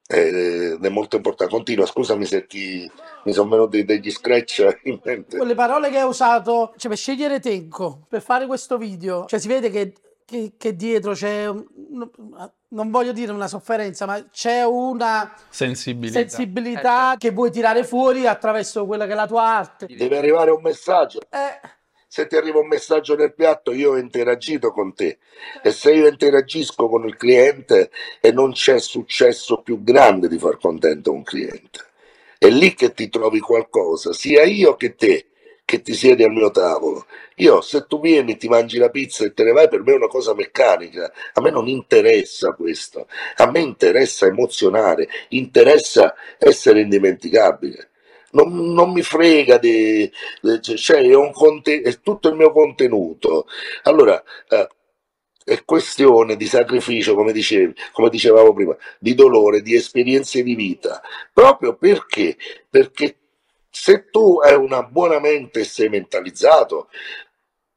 [0.08, 1.54] Ed è molto importante.
[1.54, 2.90] Continua, scusami se ti,
[3.24, 5.38] mi sono venuti degli scratch in mente.
[5.38, 9.48] Quelle parole che hai usato cioè, per scegliere Tenco, per fare questo video, cioè si
[9.48, 9.94] vede che,
[10.26, 17.18] che, che dietro c'è, non voglio dire una sofferenza, ma c'è una sensibilità, sensibilità eh,
[17.18, 19.88] che vuoi tirare fuori attraverso quella che è la tua arte.
[19.88, 21.20] Deve arrivare un messaggio.
[21.30, 21.84] Eh
[22.16, 25.18] se ti arriva un messaggio nel piatto io ho interagito con te.
[25.62, 30.58] E se io interagisco con il cliente e non c'è successo più grande di far
[30.58, 31.80] contento un cliente
[32.38, 35.28] è lì che ti trovi qualcosa sia io che te
[35.66, 37.06] che ti siedi al mio tavolo.
[37.38, 39.96] Io se tu vieni ti mangi la pizza e te ne vai per me è
[39.96, 41.12] una cosa meccanica.
[41.34, 43.08] A me non interessa questo.
[43.38, 47.90] A me interessa emozionare interessa essere indimenticabile
[48.36, 50.12] non, non mi frega di,
[50.62, 53.48] cioè è, un conte, è tutto il mio contenuto.
[53.84, 54.68] Allora, eh,
[55.44, 61.02] è questione di sacrificio, come, dicevi, come dicevamo prima, di dolore, di esperienze di vita,
[61.34, 62.38] proprio perché,
[62.70, 63.18] perché
[63.70, 66.90] se tu hai una buona mente e sei mentalizzato,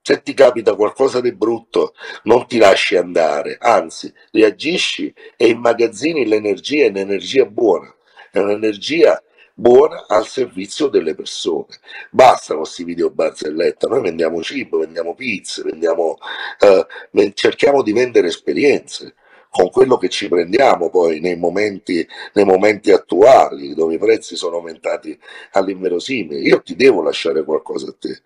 [0.00, 6.86] se ti capita qualcosa di brutto, non ti lasci andare, anzi, reagisci e immagazzini l'energia,
[6.86, 7.94] è un'energia buona,
[8.30, 9.22] è un'energia
[9.58, 11.80] buona al servizio delle persone.
[12.10, 16.16] Basta con questi video barzelletta, noi vendiamo cibo, vendiamo pizze, vendiamo,
[16.60, 19.14] eh, cerchiamo di vendere esperienze
[19.50, 24.56] con quello che ci prendiamo poi nei momenti, nei momenti attuali dove i prezzi sono
[24.56, 25.18] aumentati
[25.52, 26.38] all'inverosimile.
[26.38, 28.22] Io ti devo lasciare qualcosa a te.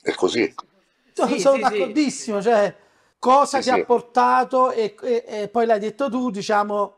[0.00, 0.54] È così.
[1.12, 2.48] Sì, sono sì, d'accordissimo, sì.
[2.48, 2.74] cioè
[3.18, 6.94] cosa ti ha portato e, e, e poi l'hai detto tu, diciamo,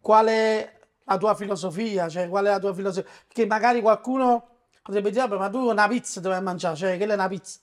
[0.00, 0.75] quale
[1.06, 3.10] la tua filosofia, cioè qual è la tua filosofia?
[3.28, 4.48] Che magari qualcuno
[4.82, 7.60] potrebbe dire, ma tu una pizza devi mangiare, cioè quella è una pizza.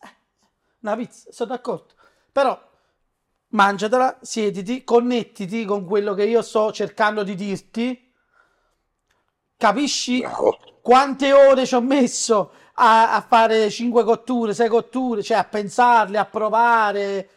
[0.79, 1.93] Una pizza, sono d'accordo.
[2.31, 2.59] Però
[3.49, 8.11] mangiatela, siediti, connettiti con quello che io sto cercando di dirti.
[9.57, 10.57] Capisci Bravo.
[10.81, 16.17] quante ore ci ho messo a, a fare 5 cotture, 6 cotture, cioè a pensarle,
[16.17, 17.29] a provare,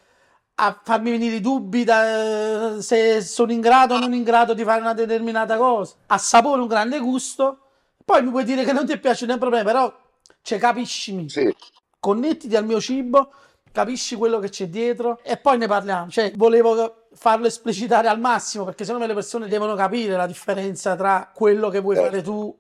[0.58, 4.64] a farmi venire i dubbi da, se sono in grado o non in grado di
[4.64, 5.94] fare una determinata cosa.
[6.06, 7.58] Assapore un grande gusto,
[8.04, 9.94] poi mi puoi dire che non ti piace, non è un problema, però
[10.42, 11.28] cioè, capiscimi.
[11.28, 11.54] Sì.
[12.00, 13.32] Connettiti al mio cibo,
[13.70, 16.08] capisci quello che c'è dietro e poi ne parliamo.
[16.08, 21.30] Cioè, volevo farlo esplicitare al massimo perché me le persone devono capire la differenza tra
[21.34, 22.00] quello che vuoi eh.
[22.00, 22.56] fare tu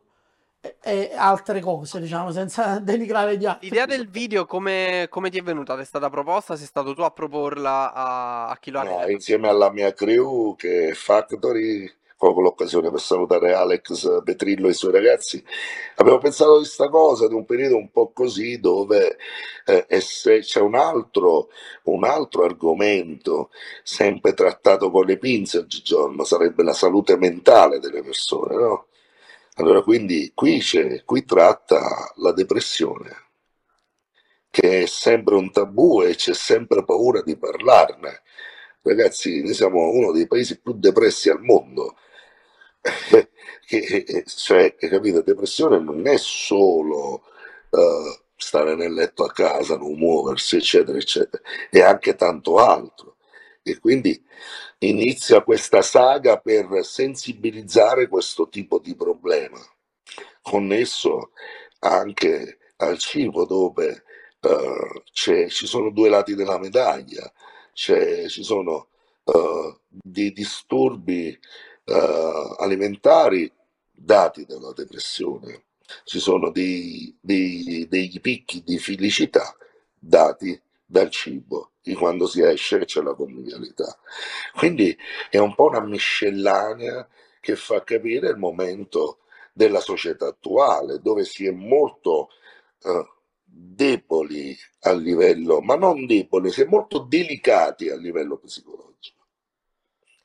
[0.82, 3.68] e altre cose, diciamo, senza denigrare gli altri.
[3.68, 5.74] L'idea del video come, come ti è venuta?
[5.74, 6.56] Ti è stata proposta?
[6.56, 10.54] Sei stato tu a proporla a, a chi lo ha no, Insieme alla mia crew
[10.56, 15.42] che è Factory, con l'occasione per salutare Alex Petrillo e i suoi ragazzi,
[15.96, 19.18] abbiamo pensato di questa cosa, di un periodo un po' così dove
[19.66, 21.50] eh, c'è un altro,
[21.84, 23.50] un altro argomento
[23.82, 28.86] sempre trattato con le pinze oggigiorno, sarebbe la salute mentale delle persone, no?
[29.58, 33.24] Allora, quindi qui, c'è, qui tratta la depressione,
[34.50, 38.22] che è sempre un tabù e c'è sempre paura di parlarne.
[38.82, 41.96] Ragazzi, noi siamo uno dei paesi più depressi al mondo.
[43.66, 47.22] che, cioè, capito, depressione non è solo
[47.70, 53.16] uh, stare nel letto a casa, non muoversi, eccetera, eccetera, è anche tanto altro.
[53.62, 54.22] E quindi
[54.78, 59.58] inizia questa saga per sensibilizzare questo tipo di problema,
[60.42, 61.30] connesso
[61.80, 64.04] anche al cibo dove
[64.40, 67.30] uh, ci sono due lati della medaglia,
[67.72, 68.88] ci sono
[69.24, 71.38] uh, dei disturbi
[71.84, 73.50] uh, alimentari
[73.90, 75.64] dati dalla depressione,
[76.04, 79.56] ci sono dei, dei, dei picchi di felicità
[79.98, 83.98] dati dal cibo di quando si esce c'è la convivialità.
[84.54, 84.96] Quindi
[85.28, 87.06] è un po' una miscellanea
[87.40, 89.18] che fa capire il momento
[89.52, 92.28] della società attuale, dove si è molto
[92.82, 93.04] eh,
[93.42, 99.24] deboli a livello, ma non deboli, si è molto delicati a livello psicologico.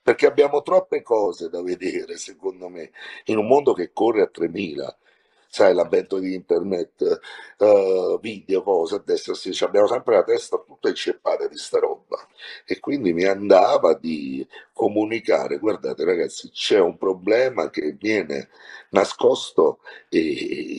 [0.01, 2.91] Perché abbiamo troppe cose da vedere, secondo me,
[3.25, 4.97] in un mondo che corre a 3000
[5.51, 7.19] sai, l'avvento di internet,
[7.57, 11.57] uh, video, cose a destra e a sinistra, abbiamo sempre la testa tutta inceppata di
[11.57, 12.25] sta roba.
[12.65, 18.47] E quindi mi andava di comunicare, guardate ragazzi, c'è un problema che viene
[18.91, 20.19] nascosto e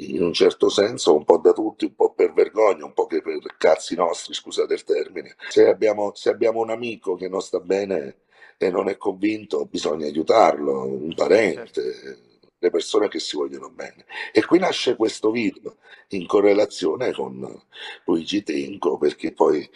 [0.08, 3.20] in un certo senso un po' da tutti, un po' per vergogna, un po' che
[3.20, 5.36] per cazzi nostri, scusate il termine.
[5.50, 8.20] Se abbiamo, se abbiamo un amico che non sta bene
[8.56, 11.92] e non è convinto, bisogna aiutarlo, un parente.
[11.92, 12.30] Certo
[12.62, 14.06] le persone che si vogliono bene.
[14.32, 15.78] E qui nasce questo video
[16.10, 17.60] in correlazione con
[18.04, 19.68] Luigi Tenco, perché poi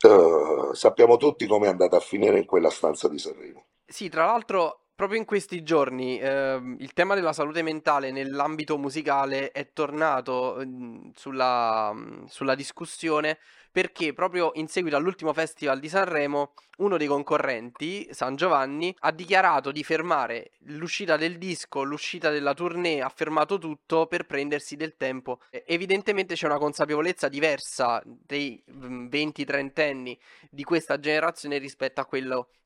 [0.00, 3.66] uh, sappiamo tutti come è andata a finire in quella stanza di Sanremo.
[3.86, 9.50] Sì, tra l'altro proprio in questi giorni eh, il tema della salute mentale nell'ambito musicale
[9.50, 10.68] è tornato eh,
[11.14, 11.92] sulla,
[12.28, 13.38] sulla, discussione
[13.72, 19.72] perché proprio in seguito all'ultimo festival di Sanremo uno dei concorrenti, San Giovanni, ha dichiarato
[19.72, 25.40] di fermare l'uscita del disco, l'uscita della tournée, ha fermato tutto per prendersi del tempo.
[25.50, 30.18] Evidentemente c'è una consapevolezza diversa dei 20-30 anni
[30.50, 32.08] di questa generazione rispetto a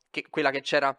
[0.09, 0.95] che, quella che c'era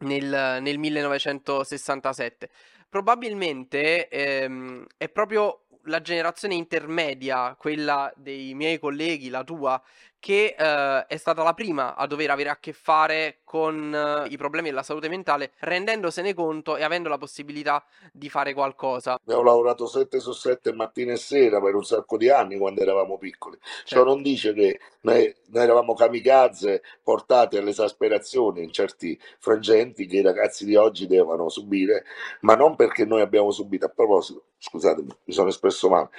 [0.00, 2.48] nel, nel 1967.
[2.88, 9.82] Probabilmente ehm, è proprio la generazione intermedia, quella dei miei colleghi, la tua,
[10.22, 14.36] che eh, è stata la prima a dover avere a che fare con eh, i
[14.36, 19.14] problemi della salute mentale, rendendosene conto e avendo la possibilità di fare qualcosa.
[19.14, 23.18] Abbiamo lavorato 7 su 7 mattina e sera per un sacco di anni quando eravamo
[23.18, 23.58] piccoli.
[23.60, 23.96] Certo.
[23.96, 30.22] Ciò non dice che noi, noi eravamo kamikaze portati all'esasperazione in certi frangenti che i
[30.22, 32.04] ragazzi di oggi devono subire,
[32.42, 33.86] ma non perché noi abbiamo subito.
[33.86, 36.10] A proposito, scusatemi, mi sono espresso male.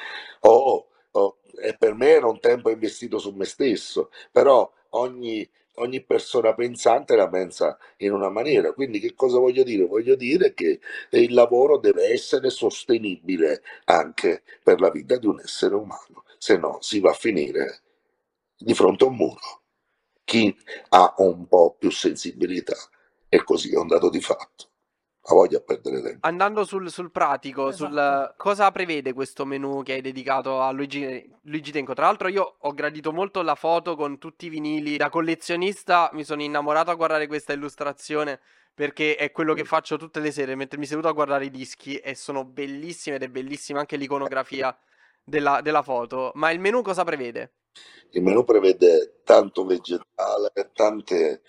[0.41, 0.87] Oh, oh,
[1.61, 7.15] e per me era un tempo investito su me stesso, però ogni, ogni persona pensante
[7.15, 8.73] la pensa in una maniera.
[8.73, 9.85] Quindi che cosa voglio dire?
[9.85, 10.79] Voglio dire che
[11.11, 16.77] il lavoro deve essere sostenibile anche per la vita di un essere umano, se no
[16.81, 17.81] si va a finire
[18.57, 19.61] di fronte a un muro.
[20.23, 20.55] Chi
[20.89, 22.75] ha un po' più sensibilità
[23.27, 24.71] è così, è un dato di fatto
[25.25, 26.27] ha voglia a perdere tempo.
[26.27, 27.89] Andando sul, sul pratico, esatto.
[27.89, 31.93] sul, cosa prevede questo menu che hai dedicato a Luigi, Luigi Tenco?
[31.93, 34.97] Tra l'altro io ho gradito molto la foto con tutti i vinili.
[34.97, 38.39] Da collezionista mi sono innamorato a guardare questa illustrazione
[38.73, 41.97] perché è quello che faccio tutte le sere mentre mi seduto a guardare i dischi
[41.97, 44.77] e sono bellissime ed è bellissima anche l'iconografia
[45.23, 46.31] della, della foto.
[46.35, 47.53] Ma il menu cosa prevede?
[48.09, 51.43] Il menu prevede tanto vegetale, tante,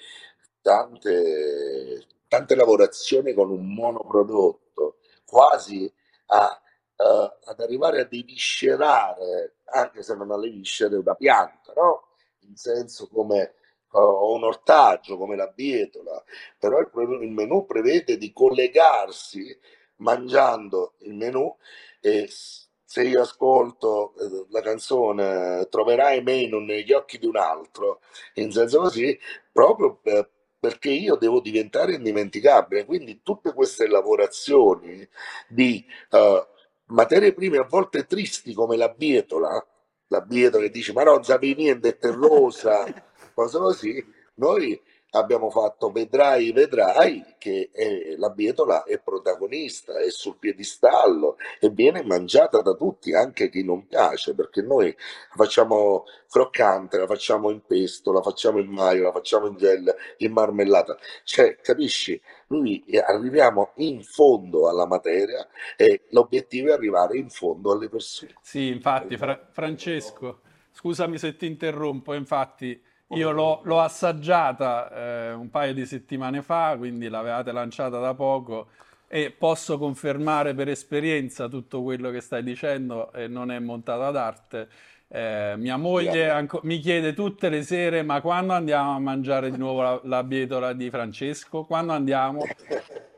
[0.63, 5.93] tante tante lavorazioni con un monoprodotto, quasi
[6.27, 6.61] a,
[6.97, 7.05] uh,
[7.45, 12.09] ad arrivare a deviscerare, anche se non alle viscere, una pianta, no?
[12.41, 13.55] In senso come
[13.93, 16.23] uh, un ortaggio, come la bietola,
[16.59, 16.91] però il,
[17.23, 19.57] il menù prevede di collegarsi
[19.97, 21.57] mangiando il menù
[22.01, 28.01] e se io ascolto eh, la canzone Troverai me negli occhi di un altro,
[28.35, 29.17] in senso così,
[29.53, 30.31] proprio per,
[30.69, 32.85] perché io devo diventare indimenticabile.
[32.85, 35.07] Quindi tutte queste lavorazioni
[35.49, 36.45] di uh,
[36.87, 39.65] materie prime a volte tristi come la bietola,
[40.09, 42.85] la bietola che dice ma non sapevi niente, è terrosa,
[43.35, 44.81] cose così, noi
[45.19, 52.03] abbiamo fatto Vedrai, vedrai che è, la bietola è protagonista, è sul piedistallo e viene
[52.03, 57.63] mangiata da tutti, anche chi non piace, perché noi la facciamo croccante, la facciamo in
[57.65, 60.97] pesto, la facciamo in maio, la facciamo in gel, in marmellata.
[61.23, 62.21] Cioè, capisci?
[62.49, 65.47] Noi arriviamo in fondo alla materia
[65.77, 68.35] e l'obiettivo è arrivare in fondo alle persone.
[68.43, 70.41] Sì, infatti, Fra- Francesco,
[70.73, 72.81] scusami se ti interrompo, infatti
[73.15, 74.91] io l'ho, l'ho assaggiata
[75.31, 78.69] eh, un paio di settimane fa, quindi l'avevate lanciata da poco.
[79.09, 84.17] e posso confermare per esperienza tutto quello che stai dicendo e non è montato ad
[84.17, 84.69] arte.
[85.09, 89.57] Eh, mia moglie anco- mi chiede tutte le sere: Ma quando andiamo a mangiare di
[89.59, 91.65] nuovo la, la bietola di Francesco?
[91.65, 92.43] Quando andiamo?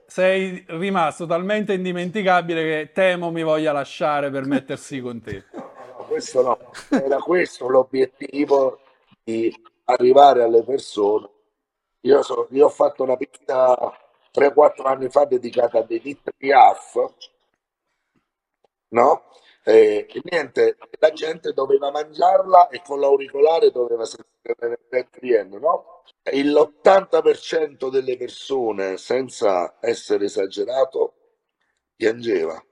[0.07, 5.45] Sei rimasto talmente indimenticabile che temo mi voglia lasciare per mettersi con te.
[5.53, 6.59] No, no, questo no,
[6.91, 8.81] era questo l'obiettivo
[9.25, 9.51] di
[9.87, 11.29] arrivare alle persone.
[12.03, 13.75] Io, so- io ho fatto una pizza
[14.31, 16.95] 3-4 anni fa dedicata a Edith Piaf,
[18.91, 19.25] no?
[19.65, 26.03] E, e niente, la gente doveva mangiarla e con l'auricolare doveva sentire l'ETN, no?
[26.23, 31.15] E l'80% delle persone, senza essere esagerato,
[31.97, 32.63] piangeva.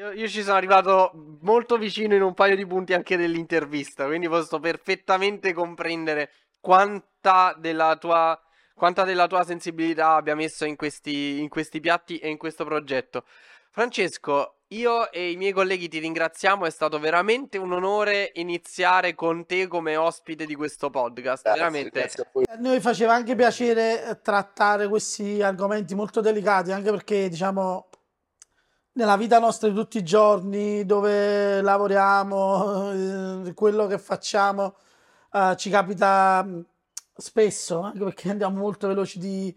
[0.00, 4.28] Io, io ci sono arrivato molto vicino in un paio di punti anche dell'intervista, quindi
[4.28, 8.40] posso perfettamente comprendere quanta della tua,
[8.74, 13.24] quanta della tua sensibilità abbia messo in questi, in questi piatti e in questo progetto.
[13.68, 19.44] Francesco, io e i miei colleghi ti ringraziamo, è stato veramente un onore iniziare con
[19.44, 21.42] te come ospite di questo podcast.
[21.42, 22.00] Grazie, veramente.
[22.00, 22.54] grazie a.
[22.54, 27.89] A noi faceva anche piacere trattare questi argomenti molto delicati, anche perché, diciamo,
[28.92, 32.92] nella vita nostra di tutti i giorni, dove lavoriamo,
[33.46, 34.76] eh, quello che facciamo,
[35.32, 36.66] eh, ci capita mh,
[37.16, 39.56] spesso, anche perché andiamo molto veloci di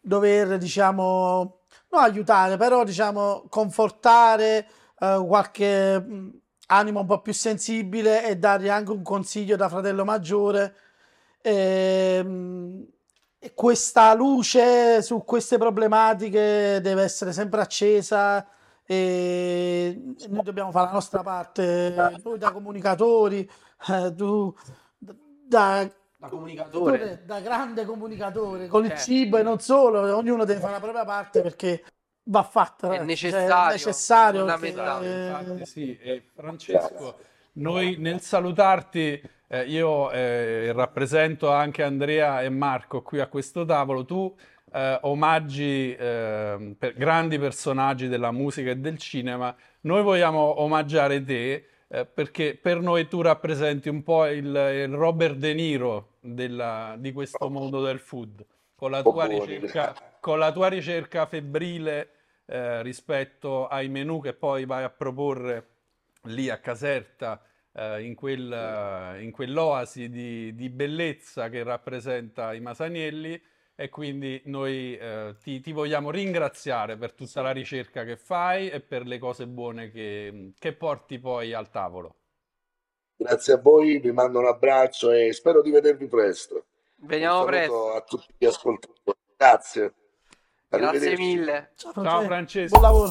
[0.00, 1.60] dover, diciamo,
[1.90, 4.66] non aiutare, però, diciamo, confortare
[4.98, 10.04] eh, qualche mh, animo un po' più sensibile e dargli anche un consiglio da fratello
[10.04, 10.74] maggiore.
[11.42, 12.86] Ehm,
[13.44, 18.46] E, questa luce su queste problematiche deve essere sempre accesa
[18.84, 23.48] e noi dobbiamo fare la nostra parte, noi da comunicatori,
[23.88, 24.54] eh, tu
[24.98, 27.20] da, Da comunicatore.
[27.20, 29.04] tu da grande comunicatore, con il Certo.
[29.04, 31.84] cibo e non solo, ognuno deve fare la propria parte perché
[32.24, 32.86] va fatta.
[32.88, 37.18] È ragazzi, cioè, necessario, è necessario perché- Infatti sì, e Francesco,
[37.54, 44.04] noi nel salutarti, eh, io eh, rappresento anche Andrea e Marco qui a questo tavolo,
[44.04, 44.34] tu
[44.72, 51.66] eh, omaggi eh, per grandi personaggi della musica e del cinema, noi vogliamo omaggiare te
[51.88, 57.12] eh, perché per noi tu rappresenti un po' il, il Robert De Niro della- di
[57.12, 58.44] questo mondo del food,
[58.74, 62.08] con la tua ricerca, con la tua ricerca febbrile
[62.46, 65.66] eh, rispetto ai menù che poi vai a proporre
[66.24, 67.42] lì a Caserta,
[67.74, 73.40] eh, in quel, in quell'oasi di, di bellezza che rappresenta i Masanielli.
[73.74, 78.80] E quindi noi eh, ti, ti vogliamo ringraziare per tutta la ricerca che fai e
[78.80, 82.16] per le cose buone che, che porti poi al tavolo.
[83.16, 86.66] Grazie a voi, vi mando un abbraccio e spero di vedervi presto.
[86.96, 87.92] Veniamo Un saluto presto.
[87.94, 89.18] a tutti gli ascoltatori.
[89.36, 89.94] Grazie.
[90.68, 91.72] Grazie mille.
[91.76, 92.78] Ciao Ciao Francesco, Francesco.
[92.78, 93.08] buon lavoro.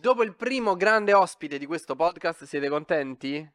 [0.00, 3.48] Dopo il primo grande ospite di questo podcast, siete contenti?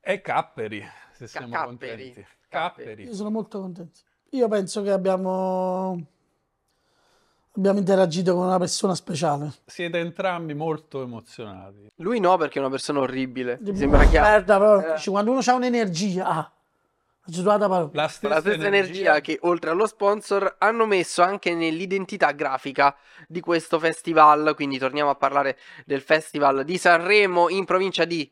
[0.00, 2.12] E Capperi, se siamo Capperi.
[2.12, 2.26] contenti.
[2.48, 3.02] Capperi.
[3.04, 4.00] Io sono molto contento.
[4.30, 6.02] Io penso che abbiamo,
[7.56, 9.52] abbiamo interagito con una persona speciale.
[9.64, 11.90] Siete entrambi molto emozionati.
[11.96, 13.58] Lui no, perché è una persona orribile.
[13.60, 14.28] Mi sembra chiaro.
[14.28, 15.10] Merda, però, Eh.
[15.10, 16.50] quando uno ha un'energia, ah,
[17.28, 22.94] la stessa, la stessa energia che oltre allo sponsor hanno messo anche nell'identità grafica
[23.26, 28.30] di questo festival, quindi torniamo a parlare del festival di Sanremo in provincia di...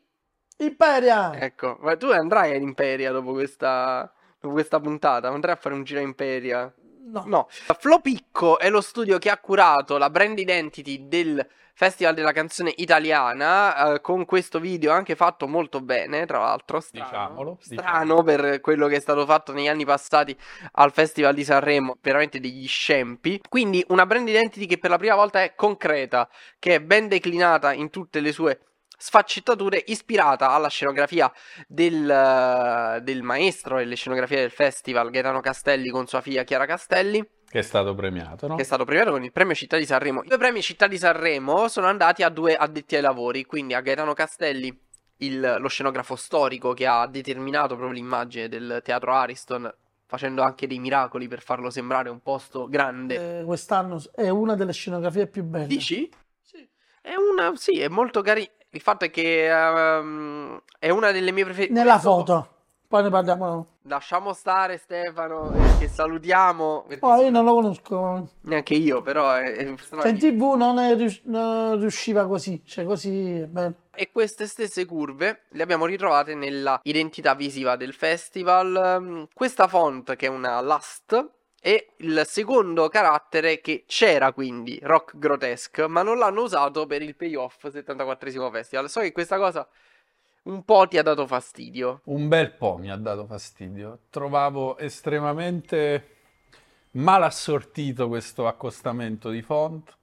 [0.57, 1.37] Imperia!
[1.37, 5.83] Ecco, ma tu andrai ad Imperia dopo questa, dopo questa puntata, andrai a fare un
[5.83, 6.73] giro a Imperia?
[7.07, 7.23] No.
[7.27, 11.45] No, Flopicco è lo studio che ha curato la brand identity del
[11.77, 17.05] Festival della canzone italiana, eh, con questo video anche fatto molto bene, tra l'altro, strano,
[17.05, 20.35] Diciamolo, strano per quello che è stato fatto negli anni passati
[20.73, 23.41] al Festival di Sanremo, veramente degli scempi.
[23.47, 26.29] Quindi una brand identity che per la prima volta è concreta,
[26.59, 28.59] che è ben declinata in tutte le sue
[28.97, 31.31] sfaccettature, ispirata alla scenografia
[31.67, 36.65] del, eh, del maestro e le scenografie del festival Gaetano Castelli con sua figlia Chiara
[36.65, 38.55] Castelli che è stato premiato, no?
[38.55, 40.23] che è stato premiato con il premio Città di Sanremo.
[40.23, 43.79] I due premi Città di Sanremo sono andati a due addetti ai lavori, quindi a
[43.79, 44.77] Gaetano Castelli,
[45.19, 49.73] il- lo scenografo storico che ha determinato proprio l'immagine del teatro Ariston,
[50.05, 53.39] facendo anche dei miracoli per farlo sembrare un posto grande.
[53.39, 55.67] Eh, quest'anno è una delle scenografie più belle.
[55.67, 56.09] Dici?
[56.41, 56.67] Sì.
[57.01, 58.49] È una, sì, è molto carina.
[58.75, 61.71] Il fatto è che ehm, è una delle mie preferite.
[61.71, 62.49] Nella foto.
[62.89, 63.65] Poi ne parliamo.
[63.83, 66.85] Lasciamo stare Stefano, eh, che salutiamo.
[66.99, 68.27] Oh, io non lo conosco.
[68.41, 72.63] Neanche io, però è, è un Cioè, in tv non, è non riusciva così.
[72.65, 73.75] Cioè, così è bello.
[73.95, 78.75] E queste stesse curve le abbiamo ritrovate nella identità visiva del festival.
[78.75, 81.29] Ehm, Questa font, che è una Last,
[81.67, 87.15] E il secondo carattere che c'era quindi, Rock Grotesque, ma non l'hanno usato per il
[87.15, 88.87] payoff 74esimo festival.
[88.87, 89.67] So che questa cosa
[90.43, 92.01] un po' ti ha dato fastidio.
[92.03, 94.01] Un bel po' mi ha dato fastidio.
[94.11, 96.09] Trovavo estremamente
[96.91, 99.97] mal assortito questo accostamento di font.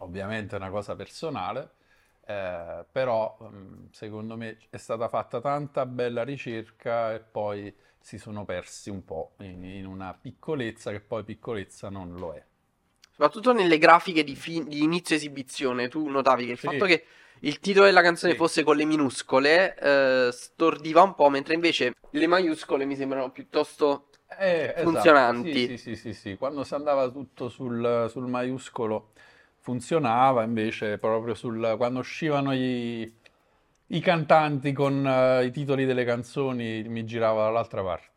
[0.00, 1.70] Ovviamente è una cosa personale,
[2.26, 8.44] eh, però mm, secondo me è stata fatta tanta bella ricerca e poi si sono
[8.44, 12.44] persi un po' in, in una piccolezza che poi piccolezza non lo è.
[13.10, 16.66] Soprattutto nelle grafiche di, fi- di inizio esibizione, tu notavi che il Sì.
[16.66, 17.04] fatto che
[17.40, 18.38] il titolo della canzone Sì.
[18.38, 24.08] fosse con le minuscole eh, stordiva un po', mentre invece le maiuscole mi sembrano piuttosto
[24.38, 24.84] Eh, esatto.
[24.84, 25.66] Funzionanti.
[25.66, 26.36] Sì, sì, sì, sì, sì.
[26.36, 29.12] Quando si andava tutto sul, sul maiuscolo
[29.58, 33.14] funzionava, invece proprio sul, quando uscivano i,
[33.92, 38.10] i cantanti con eh, i titoli delle canzoni mi girava dall'altra parte.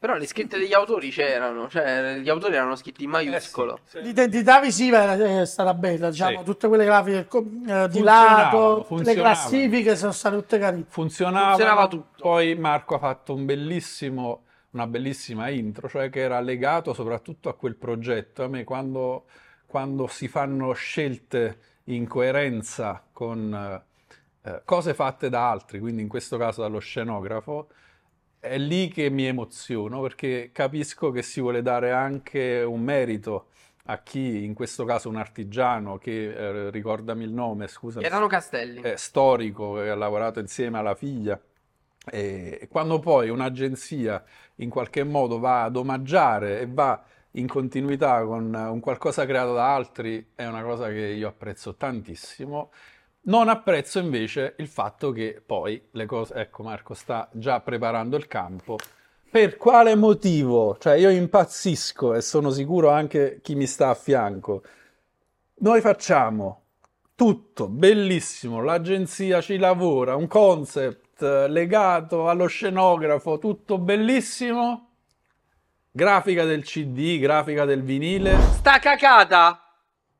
[0.00, 3.74] Però le scritte degli autori c'erano, cioè gli autori erano scritti in maiuscolo.
[3.74, 4.02] Eh sì, sì.
[4.02, 6.44] L'identità visiva era- è stata bella, diciamo, Sì.
[6.44, 7.28] tutte quelle grafiche
[7.68, 9.22] eh, di lato, le funzionavano.
[9.34, 10.84] classifiche sono state tutte carine.
[10.88, 12.22] Funzionava, Funzionava tutto.
[12.22, 17.54] Poi Marco ha fatto un bellissimo, una bellissima intro, cioè che era legato soprattutto a
[17.54, 18.42] quel progetto.
[18.42, 19.26] A me quando,
[19.66, 23.82] quando si fanno scelte in coerenza con
[24.42, 27.68] eh, cose fatte da altri, quindi in questo caso dallo scenografo,
[28.38, 33.48] è lì che mi emoziono perché capisco che si vuole dare anche un merito
[33.84, 38.80] a chi, in questo caso un artigiano che, eh, ricordami il nome, scusa, Erano Castelli.
[38.80, 41.38] è storico che ha lavorato insieme alla figlia.
[42.10, 44.24] E quando poi un'agenzia
[44.56, 49.74] in qualche modo va ad omaggiare e va in continuità con un qualcosa creato da
[49.74, 52.70] altri, è una cosa che io apprezzo tantissimo.
[53.22, 58.26] Non apprezzo invece il fatto che poi le cose, ecco Marco sta già preparando il
[58.26, 58.78] campo.
[59.30, 60.76] Per quale motivo?
[60.78, 64.62] Cioè io impazzisco e sono sicuro anche chi mi sta a fianco.
[65.56, 66.62] Noi facciamo
[67.14, 74.88] tutto bellissimo, l'agenzia ci lavora, un concept eh, legato allo scenografo, tutto bellissimo.
[75.92, 78.40] Grafica del CD, grafica del vinile.
[78.52, 79.60] Sta cacata!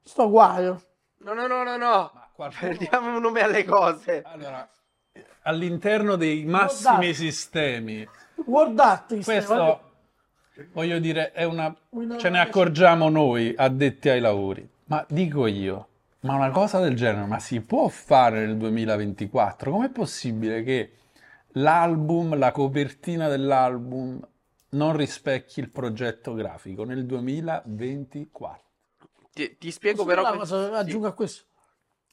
[0.02, 0.82] Sto guaio.
[1.18, 2.19] No, no, no, no, no.
[2.40, 4.22] Qualcuno- Diamo un nome alle cose.
[4.24, 4.66] Allora,
[5.42, 8.08] all'interno dei massimi sistemi,
[8.46, 9.24] Word Artist.
[9.24, 9.80] questo
[10.72, 11.74] voglio dire, è una...
[11.90, 14.66] Una- ce ne accorgiamo noi addetti ai lavori.
[14.84, 15.88] Ma dico io,
[16.20, 19.70] ma una cosa del genere, ma si può fare nel 2024?
[19.70, 20.92] Com'è possibile che
[21.52, 24.18] l'album, la copertina dell'album
[24.70, 28.64] non rispecchi il progetto grafico nel 2024?
[29.30, 30.36] Ti, ti spiego Posso però...
[30.38, 30.74] cosa, sì.
[30.74, 31.48] aggiungo a questo.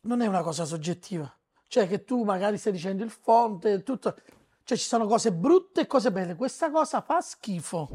[0.01, 1.31] Non è una cosa soggettiva.
[1.67, 4.15] Cioè che tu magari stai dicendo il fonte e tutto.
[4.63, 6.35] Cioè ci sono cose brutte e cose belle.
[6.35, 7.89] Questa cosa fa schifo.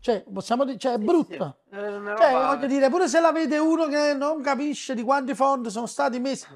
[0.00, 1.56] Cioè, possiamo dire, cioè è brutta.
[1.68, 5.02] È una Cioè, roba- voglio dire, pure se la vede uno che non capisce di
[5.02, 6.46] quanti font sono stati messi,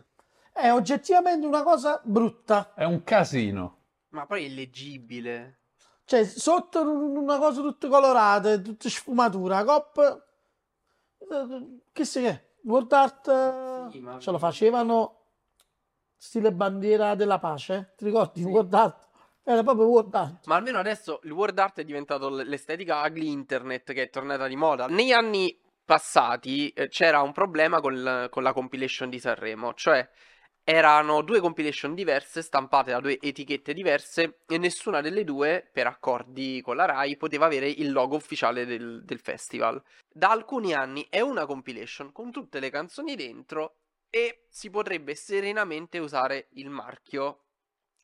[0.53, 2.73] è oggettivamente una cosa brutta.
[2.75, 3.79] È un casino.
[4.11, 5.59] Ma poi è illeggibile.
[6.05, 10.25] Cioè, sotto una cosa tutte colorate, tutte sfumature, la coppa...
[11.19, 12.49] eh, Che si è?
[12.63, 13.29] World Art
[13.91, 15.17] Sì, ma- ce lo facevano
[16.17, 17.95] stile bandiera della pace?
[17.97, 18.43] Ti ricordi?
[18.43, 19.09] World Art?
[19.43, 20.47] Era proprio World Art.
[20.47, 24.55] Ma almeno adesso il word art è diventato l'estetica ugly internet che è tornata di
[24.57, 24.87] moda.
[24.87, 30.09] Negli anni passati eh, c'era un problema col- con la compilation di Sanremo, cioè
[30.65, 36.61] erano due compilation diverse stampate da due etichette diverse e nessuna delle due, per accordi
[36.63, 39.83] con la Rai, poteva avere il logo ufficiale del, del festival.
[40.13, 43.77] Da alcuni anni è una compilation con tutte le canzoni dentro
[44.11, 47.45] e si potrebbe serenamente usare il marchio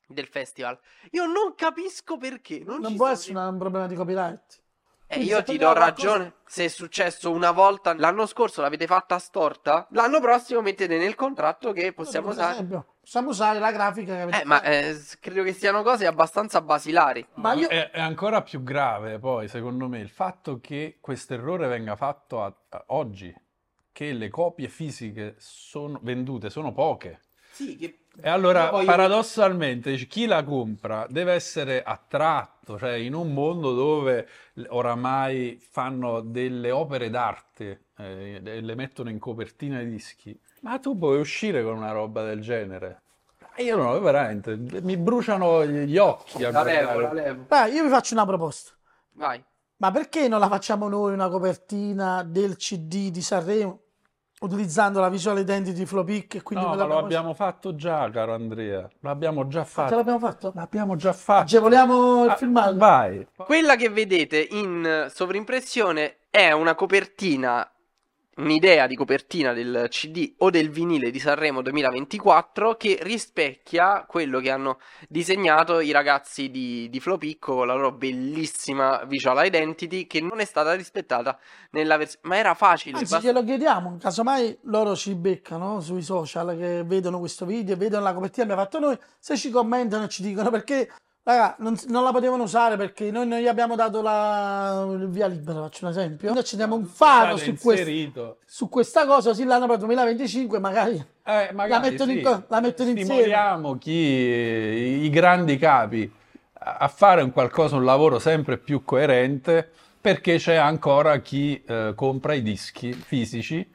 [0.07, 0.79] del festival.
[1.11, 2.59] Io non capisco perché.
[2.59, 4.63] Non, Non può essere un problema di copyright.
[5.07, 6.33] Eh, Quindi io ti do ragione.
[6.45, 9.87] Se è successo una volta l'anno scorso, l'avete fatta storta.
[9.91, 12.53] L'anno prossimo mettete nel contratto che possiamo Per usare.
[12.53, 14.67] esempio, possiamo usare la grafica che avete Eh, ma fatto.
[14.69, 17.25] eh, credo che siano cose abbastanza basilari.
[17.35, 21.67] Ma io- È, è ancora più grave poi, secondo me, il fatto che questo errore
[21.67, 23.33] venga fatto a- a- oggi,
[23.91, 27.21] che le copie fisiche sono vendute sono poche.
[27.51, 27.99] Sì, che...
[28.19, 33.73] E allora, Io voglio- paradossalmente, chi la compra deve essere attratto, cioè in un mondo
[33.73, 34.27] dove
[34.69, 40.97] oramai fanno delle opere d'arte eh, e le mettono in copertina di dischi, ma tu
[40.97, 43.01] puoi uscire con una roba del genere?
[43.57, 47.43] Io no, veramente, mi bruciano gli occhi La levo, la levo.
[47.47, 48.71] Beh, io vi faccio una proposta.
[49.13, 49.43] Vai.
[49.77, 53.81] Ma perché non la facciamo noi una copertina del CD di Sanremo
[54.41, 58.09] utilizzando la visual identity di Flopic e quindi No, ma lo l'abbiamo- abbiamo fatto già,
[58.09, 58.87] caro Andrea.
[59.01, 59.95] L'abbiamo già Ce fatto.
[59.95, 60.51] l'abbiamo fatto?
[60.55, 61.41] L'abbiamo già fatto.
[61.41, 62.75] Agevoliamo il Ah, filmato?
[62.77, 63.27] Vai.
[63.35, 67.67] Quella che vedete in sovrimpressione è una copertina
[68.37, 74.51] un'idea di copertina del CD o del vinile di Sanremo 2024 che rispecchia quello che
[74.51, 80.39] hanno disegnato i ragazzi di, di Flopicco con la loro bellissima visual identity che non
[80.39, 81.37] è stata rispettata
[81.71, 86.55] nella versione ma era facile Anzi, basta- glielo chiediamo, casomai loro ci beccano sui social
[86.57, 90.09] che vedono questo video, vedono la copertina che abbiamo fatto noi, se ci commentano e
[90.09, 90.89] ci dicono perché,
[91.31, 95.27] raga, non, non la potevano usare perché noi non gli abbiamo dato la, il via
[95.27, 96.29] libera, faccio un esempio.
[96.29, 101.15] Noi accendiamo un faro su, quest- su questa cosa, così l'anno per 2025 magari...
[101.23, 102.23] Eh, magari La mettono in sì.
[102.23, 103.11] co- la mettono insieme.
[103.13, 106.09] Stimoliamo chi, i grandi capi
[106.59, 109.69] a fare un qualcosa, un lavoro sempre più coerente,
[109.99, 113.69] perché c'è ancora chi eh, compra i dischi fisici.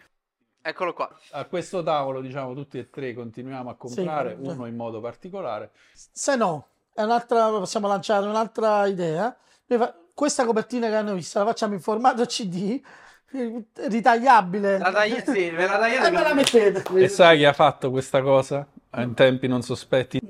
[0.60, 4.48] eccolo qua A questo tavolo, diciamo, tutti e tre continuiamo a comprare, Sì.
[4.48, 5.70] uno in modo particolare.
[6.12, 9.36] Se no, possiamo lanciare un'altra idea.
[10.14, 12.80] Questa copertina che hanno visto la facciamo in formato CD,
[13.32, 14.78] eh, ritagliabile.
[14.78, 16.84] La tagli- sì, ve la tagliate E me la mettete.
[16.98, 18.66] E sai chi ha fatto questa cosa
[18.96, 20.20] in tempi non sospetti?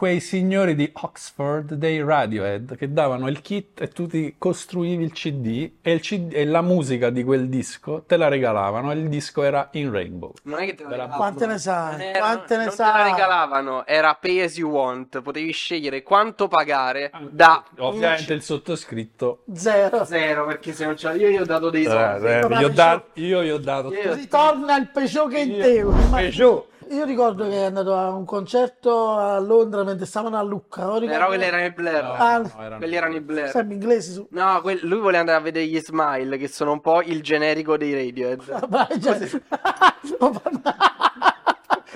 [0.00, 5.12] Quei signori di Oxford dei Radiohead che davano il kit e tu ti costruivi il
[5.12, 9.10] CD e, il CD e la musica di quel disco te la regalavano e il
[9.10, 10.32] disco era in rainbow.
[10.44, 11.16] Non è che te la regalavano.
[11.18, 12.02] Quante ne sai?
[12.02, 13.10] Era- Quante ne non te la sai?
[13.10, 19.42] regalavano, era pay as you want, potevi scegliere quanto pagare da Ovviamente il sottoscritto.
[19.52, 20.06] Zero.
[20.06, 22.26] zero, perché se non c'era io gli ho dato dei eh, soldi.
[22.26, 25.90] eh, ho Peugeot- dato- io gli ho dato Io- Ritorna il Peugeot che intero.
[25.90, 26.68] Ma- Peugeot.
[26.90, 30.82] Io ricordo che è andato a un concerto a Londra mentre stavano a Lucca.
[30.82, 32.02] Ricordo- Però quelli erano i Blair.
[32.02, 33.48] No, Ah, no, erano- Quelli erano i Blair.
[33.50, 34.26] Sempre inglesi su.
[34.30, 37.76] No, quel- lui voleva andare a vedere gli Smile, che sono un po' il generico
[37.76, 38.66] dei Radiohead.
[38.68, 39.18] Vai, cioè-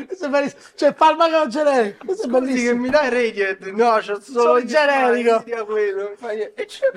[0.07, 0.61] Questo è bellissimo.
[0.77, 2.05] Cioè, farmaco generico.
[2.05, 2.81] Questo è Scusi che bellissimo.
[2.81, 3.63] mi dai Radiohead?
[3.75, 5.41] No, c'ho solo Sono gli generico.
[5.41, 6.11] Smile, quello.
[6.55, 6.91] E c'è-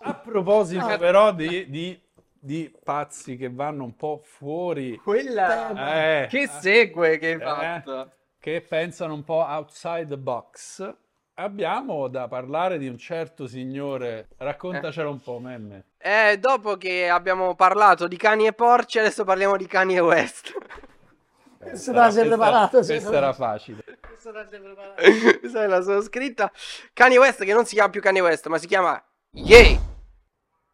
[0.00, 0.96] A proposito Ah.
[0.96, 2.00] però di, di-
[2.48, 7.38] di pazzi che vanno un po' fuori, Quella eh, che eh, segue che hai eh,
[7.38, 8.12] fatto.
[8.40, 10.94] che pensano un po' outside the box,
[11.34, 14.28] abbiamo da parlare di un certo signore.
[14.38, 15.84] Raccontacelo un po', Memme.
[15.98, 20.54] Eh, dopo che abbiamo parlato di cani e porci, adesso parliamo di Kanye West.
[21.58, 22.78] Questo sei preparato.
[22.78, 23.84] Questa secondo era facile.
[24.00, 25.02] Questo te la sei preparato.
[25.48, 26.50] Sai la sono scritta.
[26.94, 28.98] Kanye West che non si chiama più Kanye West, ma si chiama
[29.32, 29.87] Ye.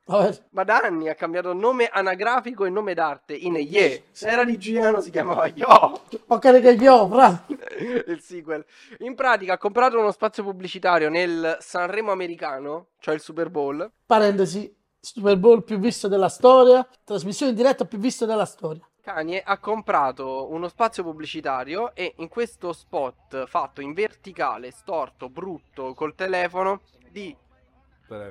[0.07, 4.05] Ma da anni ha cambiato nome anagrafico e nome d'arte in Ye.
[4.11, 6.03] Se era di Giuliano si chiamava Yo.
[6.27, 7.47] Ok, che io, fra.
[7.49, 8.65] il sequel.
[8.99, 13.91] In pratica ha comprato uno spazio pubblicitario nel Sanremo americano, cioè il Super Bowl.
[14.05, 14.83] Parentesi.
[15.01, 16.87] Super Bowl più visto della storia.
[17.03, 18.87] Trasmissione in diretta più vista della storia.
[19.05, 25.93] Kanye ha comprato uno spazio pubblicitario e in questo spot fatto in verticale, storto, brutto,
[25.93, 26.81] col telefono,
[27.11, 27.37] di...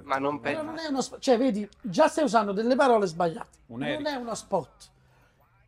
[0.04, 0.64] Ma non Però penso...
[0.64, 1.20] non è uno spot.
[1.20, 3.58] Cioè, vedi, già stai usando delle parole sbagliate.
[3.68, 4.90] Un non è uno spot.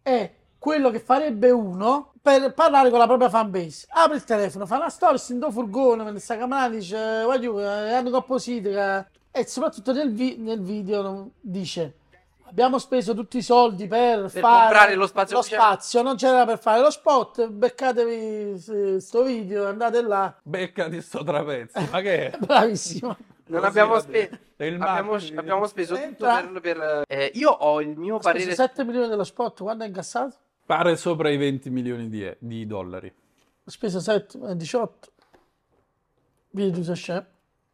[0.02, 3.86] È quello che farebbe uno per parlare con la propria fanbase.
[3.90, 7.94] Apre il telefono, fa una storia, in do furgone, mentre sta camminando, dice, voglio, eh,
[7.94, 9.08] hanno compositica.
[9.32, 11.98] E soprattutto nel, vi- nel video dice,
[12.46, 16.46] abbiamo speso tutti i soldi per, fare comprare lo spazio lo ufficiale." spazio, non c'era
[16.46, 20.36] per fare lo spot, beccatevi eh, sto video, andate là.
[20.42, 21.80] Becca di sto trapezzo.
[21.92, 22.38] Ma che è?
[22.42, 23.16] Bravissimo.
[23.48, 26.42] Non Così, abbiamo, spe- abbiamo, abbiamo speso tutto Entra.
[26.42, 26.62] per...
[26.62, 28.56] per- eh, io ho il mio speso parere...
[28.56, 30.36] 7 milioni dello spot, quando è incassato?
[30.66, 33.08] Pare sopra i 20 milioni di, di dollari.
[33.08, 35.12] Ho speso 7, eh, 18.
[36.52, 37.28] Video di Sasha.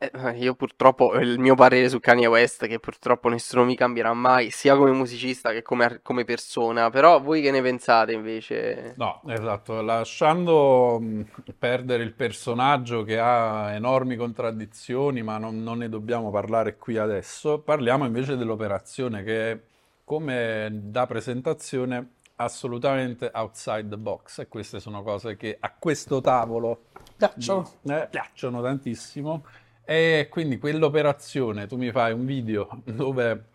[0.04, 4.12] Eh, io purtroppo ho il mio parere su Kanye West, che purtroppo nessuno mi cambierà
[4.14, 6.90] mai, sia come musicista che come, come persona.
[6.90, 8.96] Però voi che ne pensate invece?
[8.98, 11.26] No, esatto, lasciando mh,
[11.60, 17.60] perdere il personaggio che ha enormi contraddizioni, ma non, non ne dobbiamo parlare qui adesso,
[17.60, 19.60] parliamo invece dell'operazione che è,
[20.04, 26.86] come da presentazione, assolutamente outside the box e queste sono cose che a questo tavolo
[27.16, 27.70] Piacciono.
[27.84, 29.44] eh, piacciono tantissimo
[29.84, 33.46] e quindi quell'operazione, tu mi fai un video dove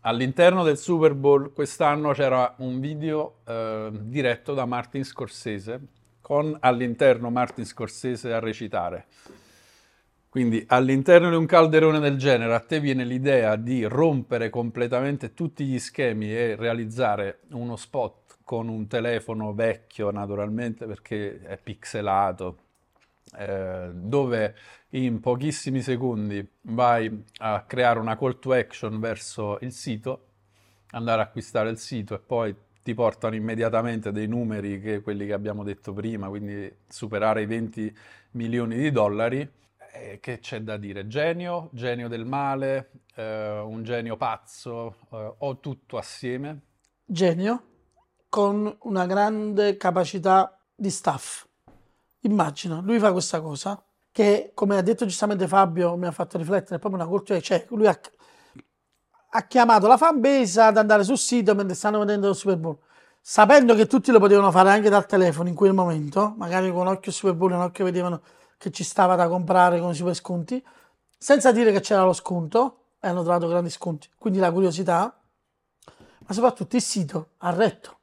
[0.00, 5.80] all'interno del Super Bowl quest'anno c'era un video eh, diretto da Martin Scorsese
[6.20, 9.06] con all'interno Martin Scorsese a recitare.
[10.28, 15.64] Quindi all'interno di un calderone del genere a te viene l'idea di rompere completamente tutti
[15.64, 22.56] gli schemi e realizzare uno spot con un telefono vecchio naturalmente perché è pixelato,
[23.38, 24.54] eh, dove
[24.90, 30.26] in pochissimi secondi vai a creare una call to action verso il sito,
[30.90, 35.32] andare a acquistare il sito e poi ti portano immediatamente dei numeri che quelli che
[35.32, 37.96] abbiamo detto prima, quindi superare i 20
[38.32, 39.48] milioni di dollari.
[39.92, 41.08] Eh, che c'è da dire?
[41.08, 46.60] Genio, genio del male, eh, un genio pazzo, eh, o tutto assieme?
[47.04, 47.64] Genio
[48.28, 51.48] con una grande capacità di staff.
[52.20, 56.76] Immagina, lui fa questa cosa che, come ha detto giustamente Fabio, mi ha fatto riflettere,
[56.76, 57.98] è proprio una cultura, cioè lui ha,
[59.30, 62.78] ha chiamato la fanbase ad andare sul sito mentre stanno vedendo il Super Bowl
[63.20, 67.12] sapendo che tutti lo potevano fare anche dal telefono in quel momento, magari con occhio
[67.12, 68.22] Super Bowl e un occhio vedevano
[68.56, 70.64] che ci stava da comprare con i super sconti,
[71.16, 74.08] senza dire che c'era lo sconto, e hanno trovato grandi sconti.
[74.18, 75.18] Quindi la curiosità,
[76.26, 77.98] ma soprattutto il sito ha retto.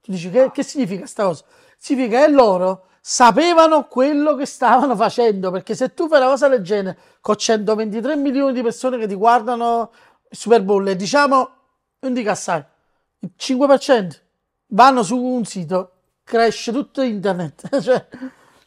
[0.00, 1.44] Tu dici che, che significa questa cosa?
[1.76, 6.62] Significa che loro sapevano quello che stavano facendo, perché se tu fai una cosa del
[6.62, 9.90] genere con 123 milioni di persone che ti guardano
[10.30, 11.50] il Super Bowl e diciamo,
[11.98, 12.64] non dica assai,
[13.18, 14.20] il 5%
[14.68, 15.92] vanno su un sito,
[16.24, 17.76] cresce tutto internet.
[17.82, 18.06] cioè,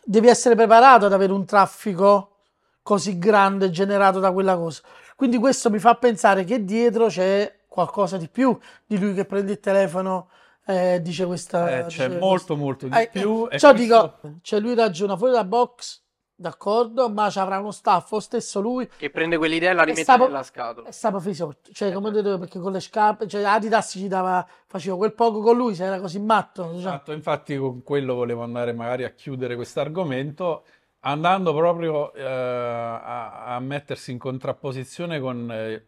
[0.04, 2.36] devi essere preparato ad avere un traffico
[2.84, 4.82] così grande generato da quella cosa.
[5.16, 9.54] Quindi questo mi fa pensare che dietro c'è qualcosa di più di lui che prende
[9.54, 10.30] il telefono
[10.68, 11.70] eh, dice questa...
[11.80, 12.56] Eh, c'è dice molto questa.
[12.56, 13.48] molto di Eh, più.
[13.50, 16.04] e Cioè questo- dico, cioè lui ragiona fuori dalla box,
[16.40, 19.86] d'accordo, ma ci avrà uno staff, lo stesso lui, Che prende quell'idea e la È
[19.86, 20.88] rimette stato- nella scatola.
[20.88, 21.72] e stava fisotto.
[21.74, 25.42] Cioè, come ho detto, perché con le scarpe, cioè Adidas ci dava, faceva quel poco
[25.42, 26.72] con lui, se era così matto.
[26.74, 30.64] Esatto, infatti con quello volevo andare magari a chiudere questo argomento,
[31.02, 35.86] andando proprio eh, a, a mettersi in contrapposizione con eh,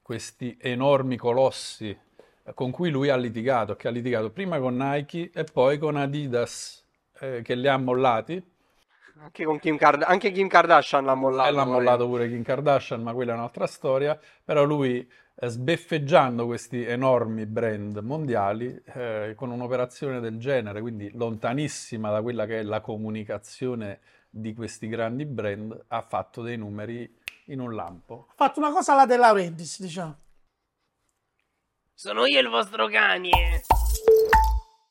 [0.00, 1.98] questi enormi colossi eh,
[2.54, 6.84] con cui lui ha litigato, che ha litigato prima con Nike e poi con Adidas,
[7.20, 8.50] eh, che li ha mollati.
[9.20, 11.48] Anche, con Kim Card- anche Kim Kardashian l'ha mollato.
[11.48, 14.18] E l'ha mollato pure Kim Kardashian, ma quella è un'altra storia.
[14.44, 22.10] Però lui, eh, sbeffeggiando questi enormi brand mondiali, eh, con un'operazione del genere, quindi lontanissima
[22.10, 27.08] da quella che è la comunicazione di questi grandi brand, ha fatto dei numeri
[27.46, 28.26] in un lampo.
[28.30, 30.16] Ha fatto una cosa alla De Laurentiis, diciamo.
[32.02, 33.30] Sono io il vostro cane.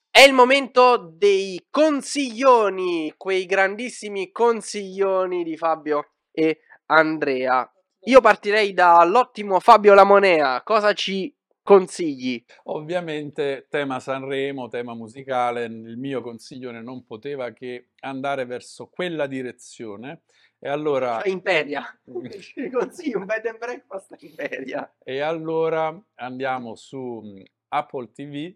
[0.09, 7.69] È il momento dei consiglioni, quei grandissimi consiglioni di Fabio e Andrea.
[8.05, 10.63] Io partirei dall'ottimo Fabio Lamonea.
[10.63, 12.41] Cosa ci consigli?
[12.63, 20.21] Ovviamente tema Sanremo, tema musicale, il mio consiglione non poteva che andare verso quella direzione.
[20.63, 21.21] E allora...
[21.21, 21.83] Cioè, Imperia.
[22.39, 24.93] Ci consigli un bed and breakfast Imperia.
[25.03, 28.55] E allora andiamo su mh, Apple TV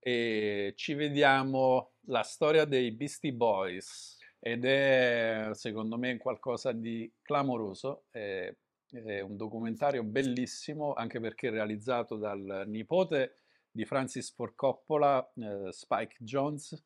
[0.00, 8.04] e ci vediamo la storia dei Beastie Boys ed è secondo me qualcosa di clamoroso,
[8.10, 8.52] è,
[8.90, 13.38] è un documentario bellissimo anche perché realizzato dal nipote
[13.68, 16.80] di Francis Ford Coppola, eh, Spike Jones.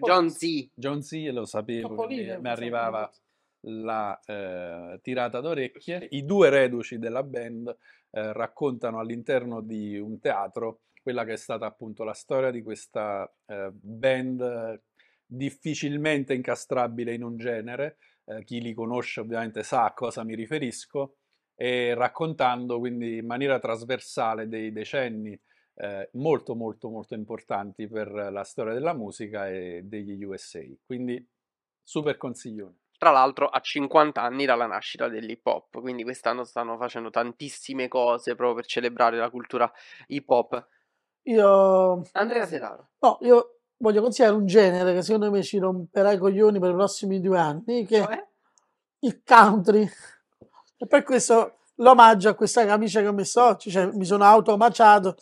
[0.00, 0.70] John Z.
[0.74, 3.22] John Z lo sapevo, mi, arrivava fosse.
[3.64, 6.08] La eh, tirata d'orecchie.
[6.10, 11.66] I due reduci della band eh, raccontano all'interno di un teatro quella che è stata
[11.66, 14.80] appunto la storia di questa eh, band
[15.26, 17.98] difficilmente incastrabile in un genere.
[18.24, 21.16] Eh, chi li conosce ovviamente sa a cosa mi riferisco
[21.54, 25.38] e raccontando quindi in maniera trasversale dei decenni
[25.76, 30.62] eh, molto molto molto importanti per la storia della musica e degli USA.
[30.86, 31.24] Quindi
[31.82, 32.83] super consiglione.
[33.04, 38.34] Tra l'altro a 50 anni dalla nascita dell'hip hop, quindi quest'anno stanno facendo tantissime cose
[38.34, 39.70] proprio per celebrare la cultura
[40.06, 40.66] hip hop.
[41.24, 42.92] Io, Andrea Seraro.
[43.00, 46.72] no, io voglio consigliare un genere che secondo me ci romperà i coglioni per i
[46.72, 48.26] prossimi due anni, che è Cioè?
[49.00, 49.86] il country.
[50.78, 55.14] E per questo l'omaggio a questa camicia che ho messo oggi, cioè mi sono automaggiato,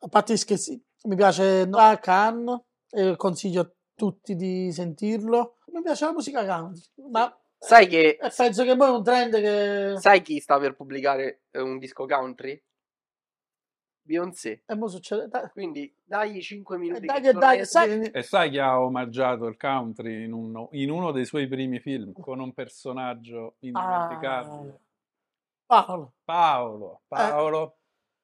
[0.00, 5.56] a parte gli scherzi, mi piace Noah Khan e consiglio a tutti di sentirlo.
[5.72, 9.36] Mi piace la musica country, ma Sai che e penso che poi è un trend
[9.36, 12.60] che sai chi sta per pubblicare eh, un disco country?
[14.04, 14.64] Beyoncé.
[14.66, 15.28] e mo succede.
[15.28, 19.46] Dai, Quindi dagli 5 minuti e dai che dai, sai, E sai chi ha omaggiato
[19.46, 24.80] il country in uno, in uno dei suoi primi film con un personaggio indimenticabile?
[25.66, 27.76] Ah, Paolo, Paolo, Paolo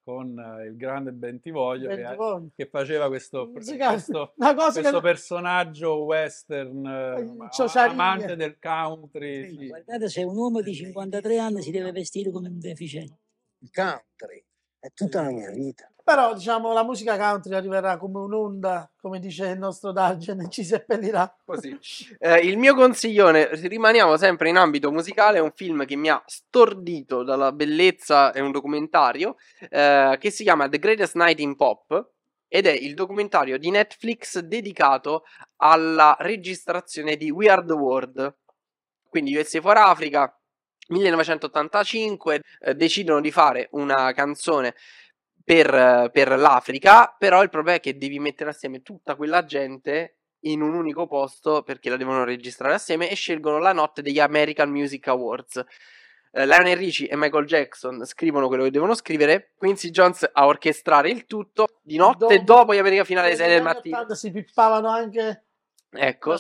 [0.09, 2.49] con eh, il grande Bentivoglio che, Bentivoglio.
[2.57, 9.55] che faceva questo, questo, questo che personaggio western, eh, amante del country.
[9.55, 9.67] sì.
[9.67, 13.19] Guardate, se un uomo di 53 anni si deve vestire come un deficiente.
[13.59, 14.43] Il country
[14.79, 15.93] è tutta la mia vita.
[16.09, 20.65] Però, diciamo, la musica country arriverà come un'onda, come dice il nostro Dargen, e ci
[20.65, 21.37] seppellirà.
[21.45, 21.79] Così.
[22.19, 26.23] Eh, il mio consiglione, rimaniamo sempre in ambito musicale, è un film che mi ha
[26.25, 29.37] stordito dalla bellezza, è un documentario
[29.69, 32.13] eh, che si chiama The Greatest Night in Pop
[32.49, 35.25] ed è il documentario di Netflix dedicato
[35.57, 38.35] alla registrazione di We Are the World.
[39.11, 40.35] Quindi USA for Africa,
[40.89, 44.75] 1985 eh, decidono di fare una canzone
[45.49, 50.61] per, per l'Africa, però il problema è che devi mettere assieme tutta quella gente in
[50.61, 55.09] un unico posto perché la devono registrare assieme e scelgono la notte degli American Music
[55.09, 55.65] Awards.
[56.33, 61.09] Eh, Lionel Richie e Michael Jackson scrivono quello che devono scrivere, Quincy Jones a orchestrare
[61.09, 63.97] il tutto di notte Dopo- dopo gli America fino alle 6 del mattino.
[63.97, 65.45] 80 si pippavano anche
[65.91, 66.37] Ecco,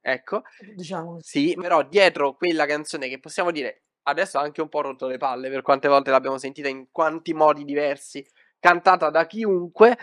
[0.00, 0.42] ecco.
[0.74, 1.18] diciamo.
[1.20, 5.18] Sì, però dietro quella canzone che possiamo dire adesso ha anche un po' rotto le
[5.18, 8.26] palle per quante volte l'abbiamo sentita in quanti modi diversi,
[8.58, 9.96] cantata da chiunque,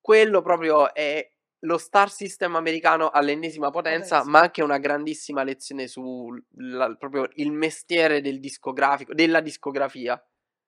[0.00, 1.28] quello proprio è
[1.60, 4.30] lo star system americano all'ennesima potenza, Potenza.
[4.30, 6.28] ma anche una grandissima lezione su
[6.58, 10.22] la- proprio il mestiere del discografico, della discografia.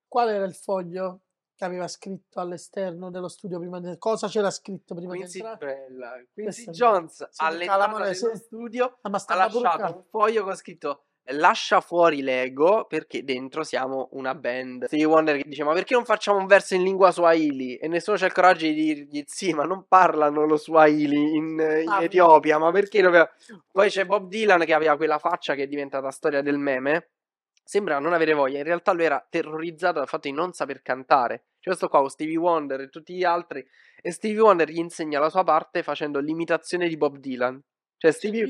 [0.07, 1.21] Qual era il foglio
[1.55, 5.85] che aveva scritto all'esterno dello studio prima di cosa c'era scritto prima Quincy, di entrare?
[5.87, 8.25] bella, Quincy Jones sì, Calamorese.
[8.25, 14.09] dello studio Ah, ha lasciato un foglio con scritto lascia fuori l'ego perché dentro siamo
[14.13, 14.85] una band.
[14.85, 17.75] Stevie Wonder che dice ma perché non facciamo un verso in lingua swahili?
[17.75, 21.89] E nessuno c'ha il coraggio di dirgli sì ma non parlano lo swahili in, in
[21.89, 23.29] Ah, Etiopia ma perché doveva...
[23.71, 27.09] poi c'è Bob Dylan che aveva quella faccia che è diventata storia del meme.
[27.63, 31.43] Sembra non avere voglia in realtà lui era terrorizzato dal fatto di non saper cantare.
[31.59, 33.63] C'è questo qua con Stevie Wonder e tutti gli altri
[34.01, 37.61] e Stevie Wonder gli insegna la sua parte facendo l'imitazione di Bob Dylan.
[37.97, 38.47] Cioè Stevie.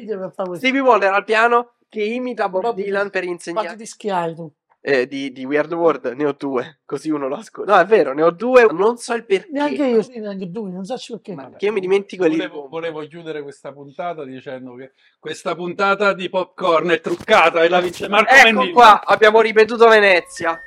[0.54, 3.10] Stevie Wonder al piano che imita Bob, Bob Dylan Dylan.
[3.10, 4.52] per Quanti insegnare dischi hai tu?
[4.82, 8.14] eh, di, di Weird World ne ho due così uno lo ascolta no è vero
[8.14, 11.36] ne ho due non so il perché Neanche io, sì, neanche tu, non so perché.
[11.36, 16.14] Ma- Che io mi dimentico li volevo, volevo chiudere questa puntata dicendo che questa puntata
[16.14, 18.72] di popcorn è truccata e la vince Marco ecco Mennini.
[18.72, 20.64] qua abbiamo ripetuto Venezia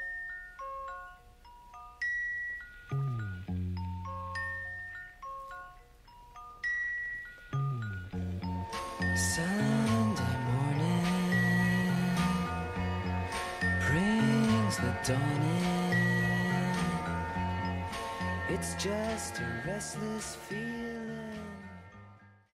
[18.63, 21.32] It's just a restless feeling.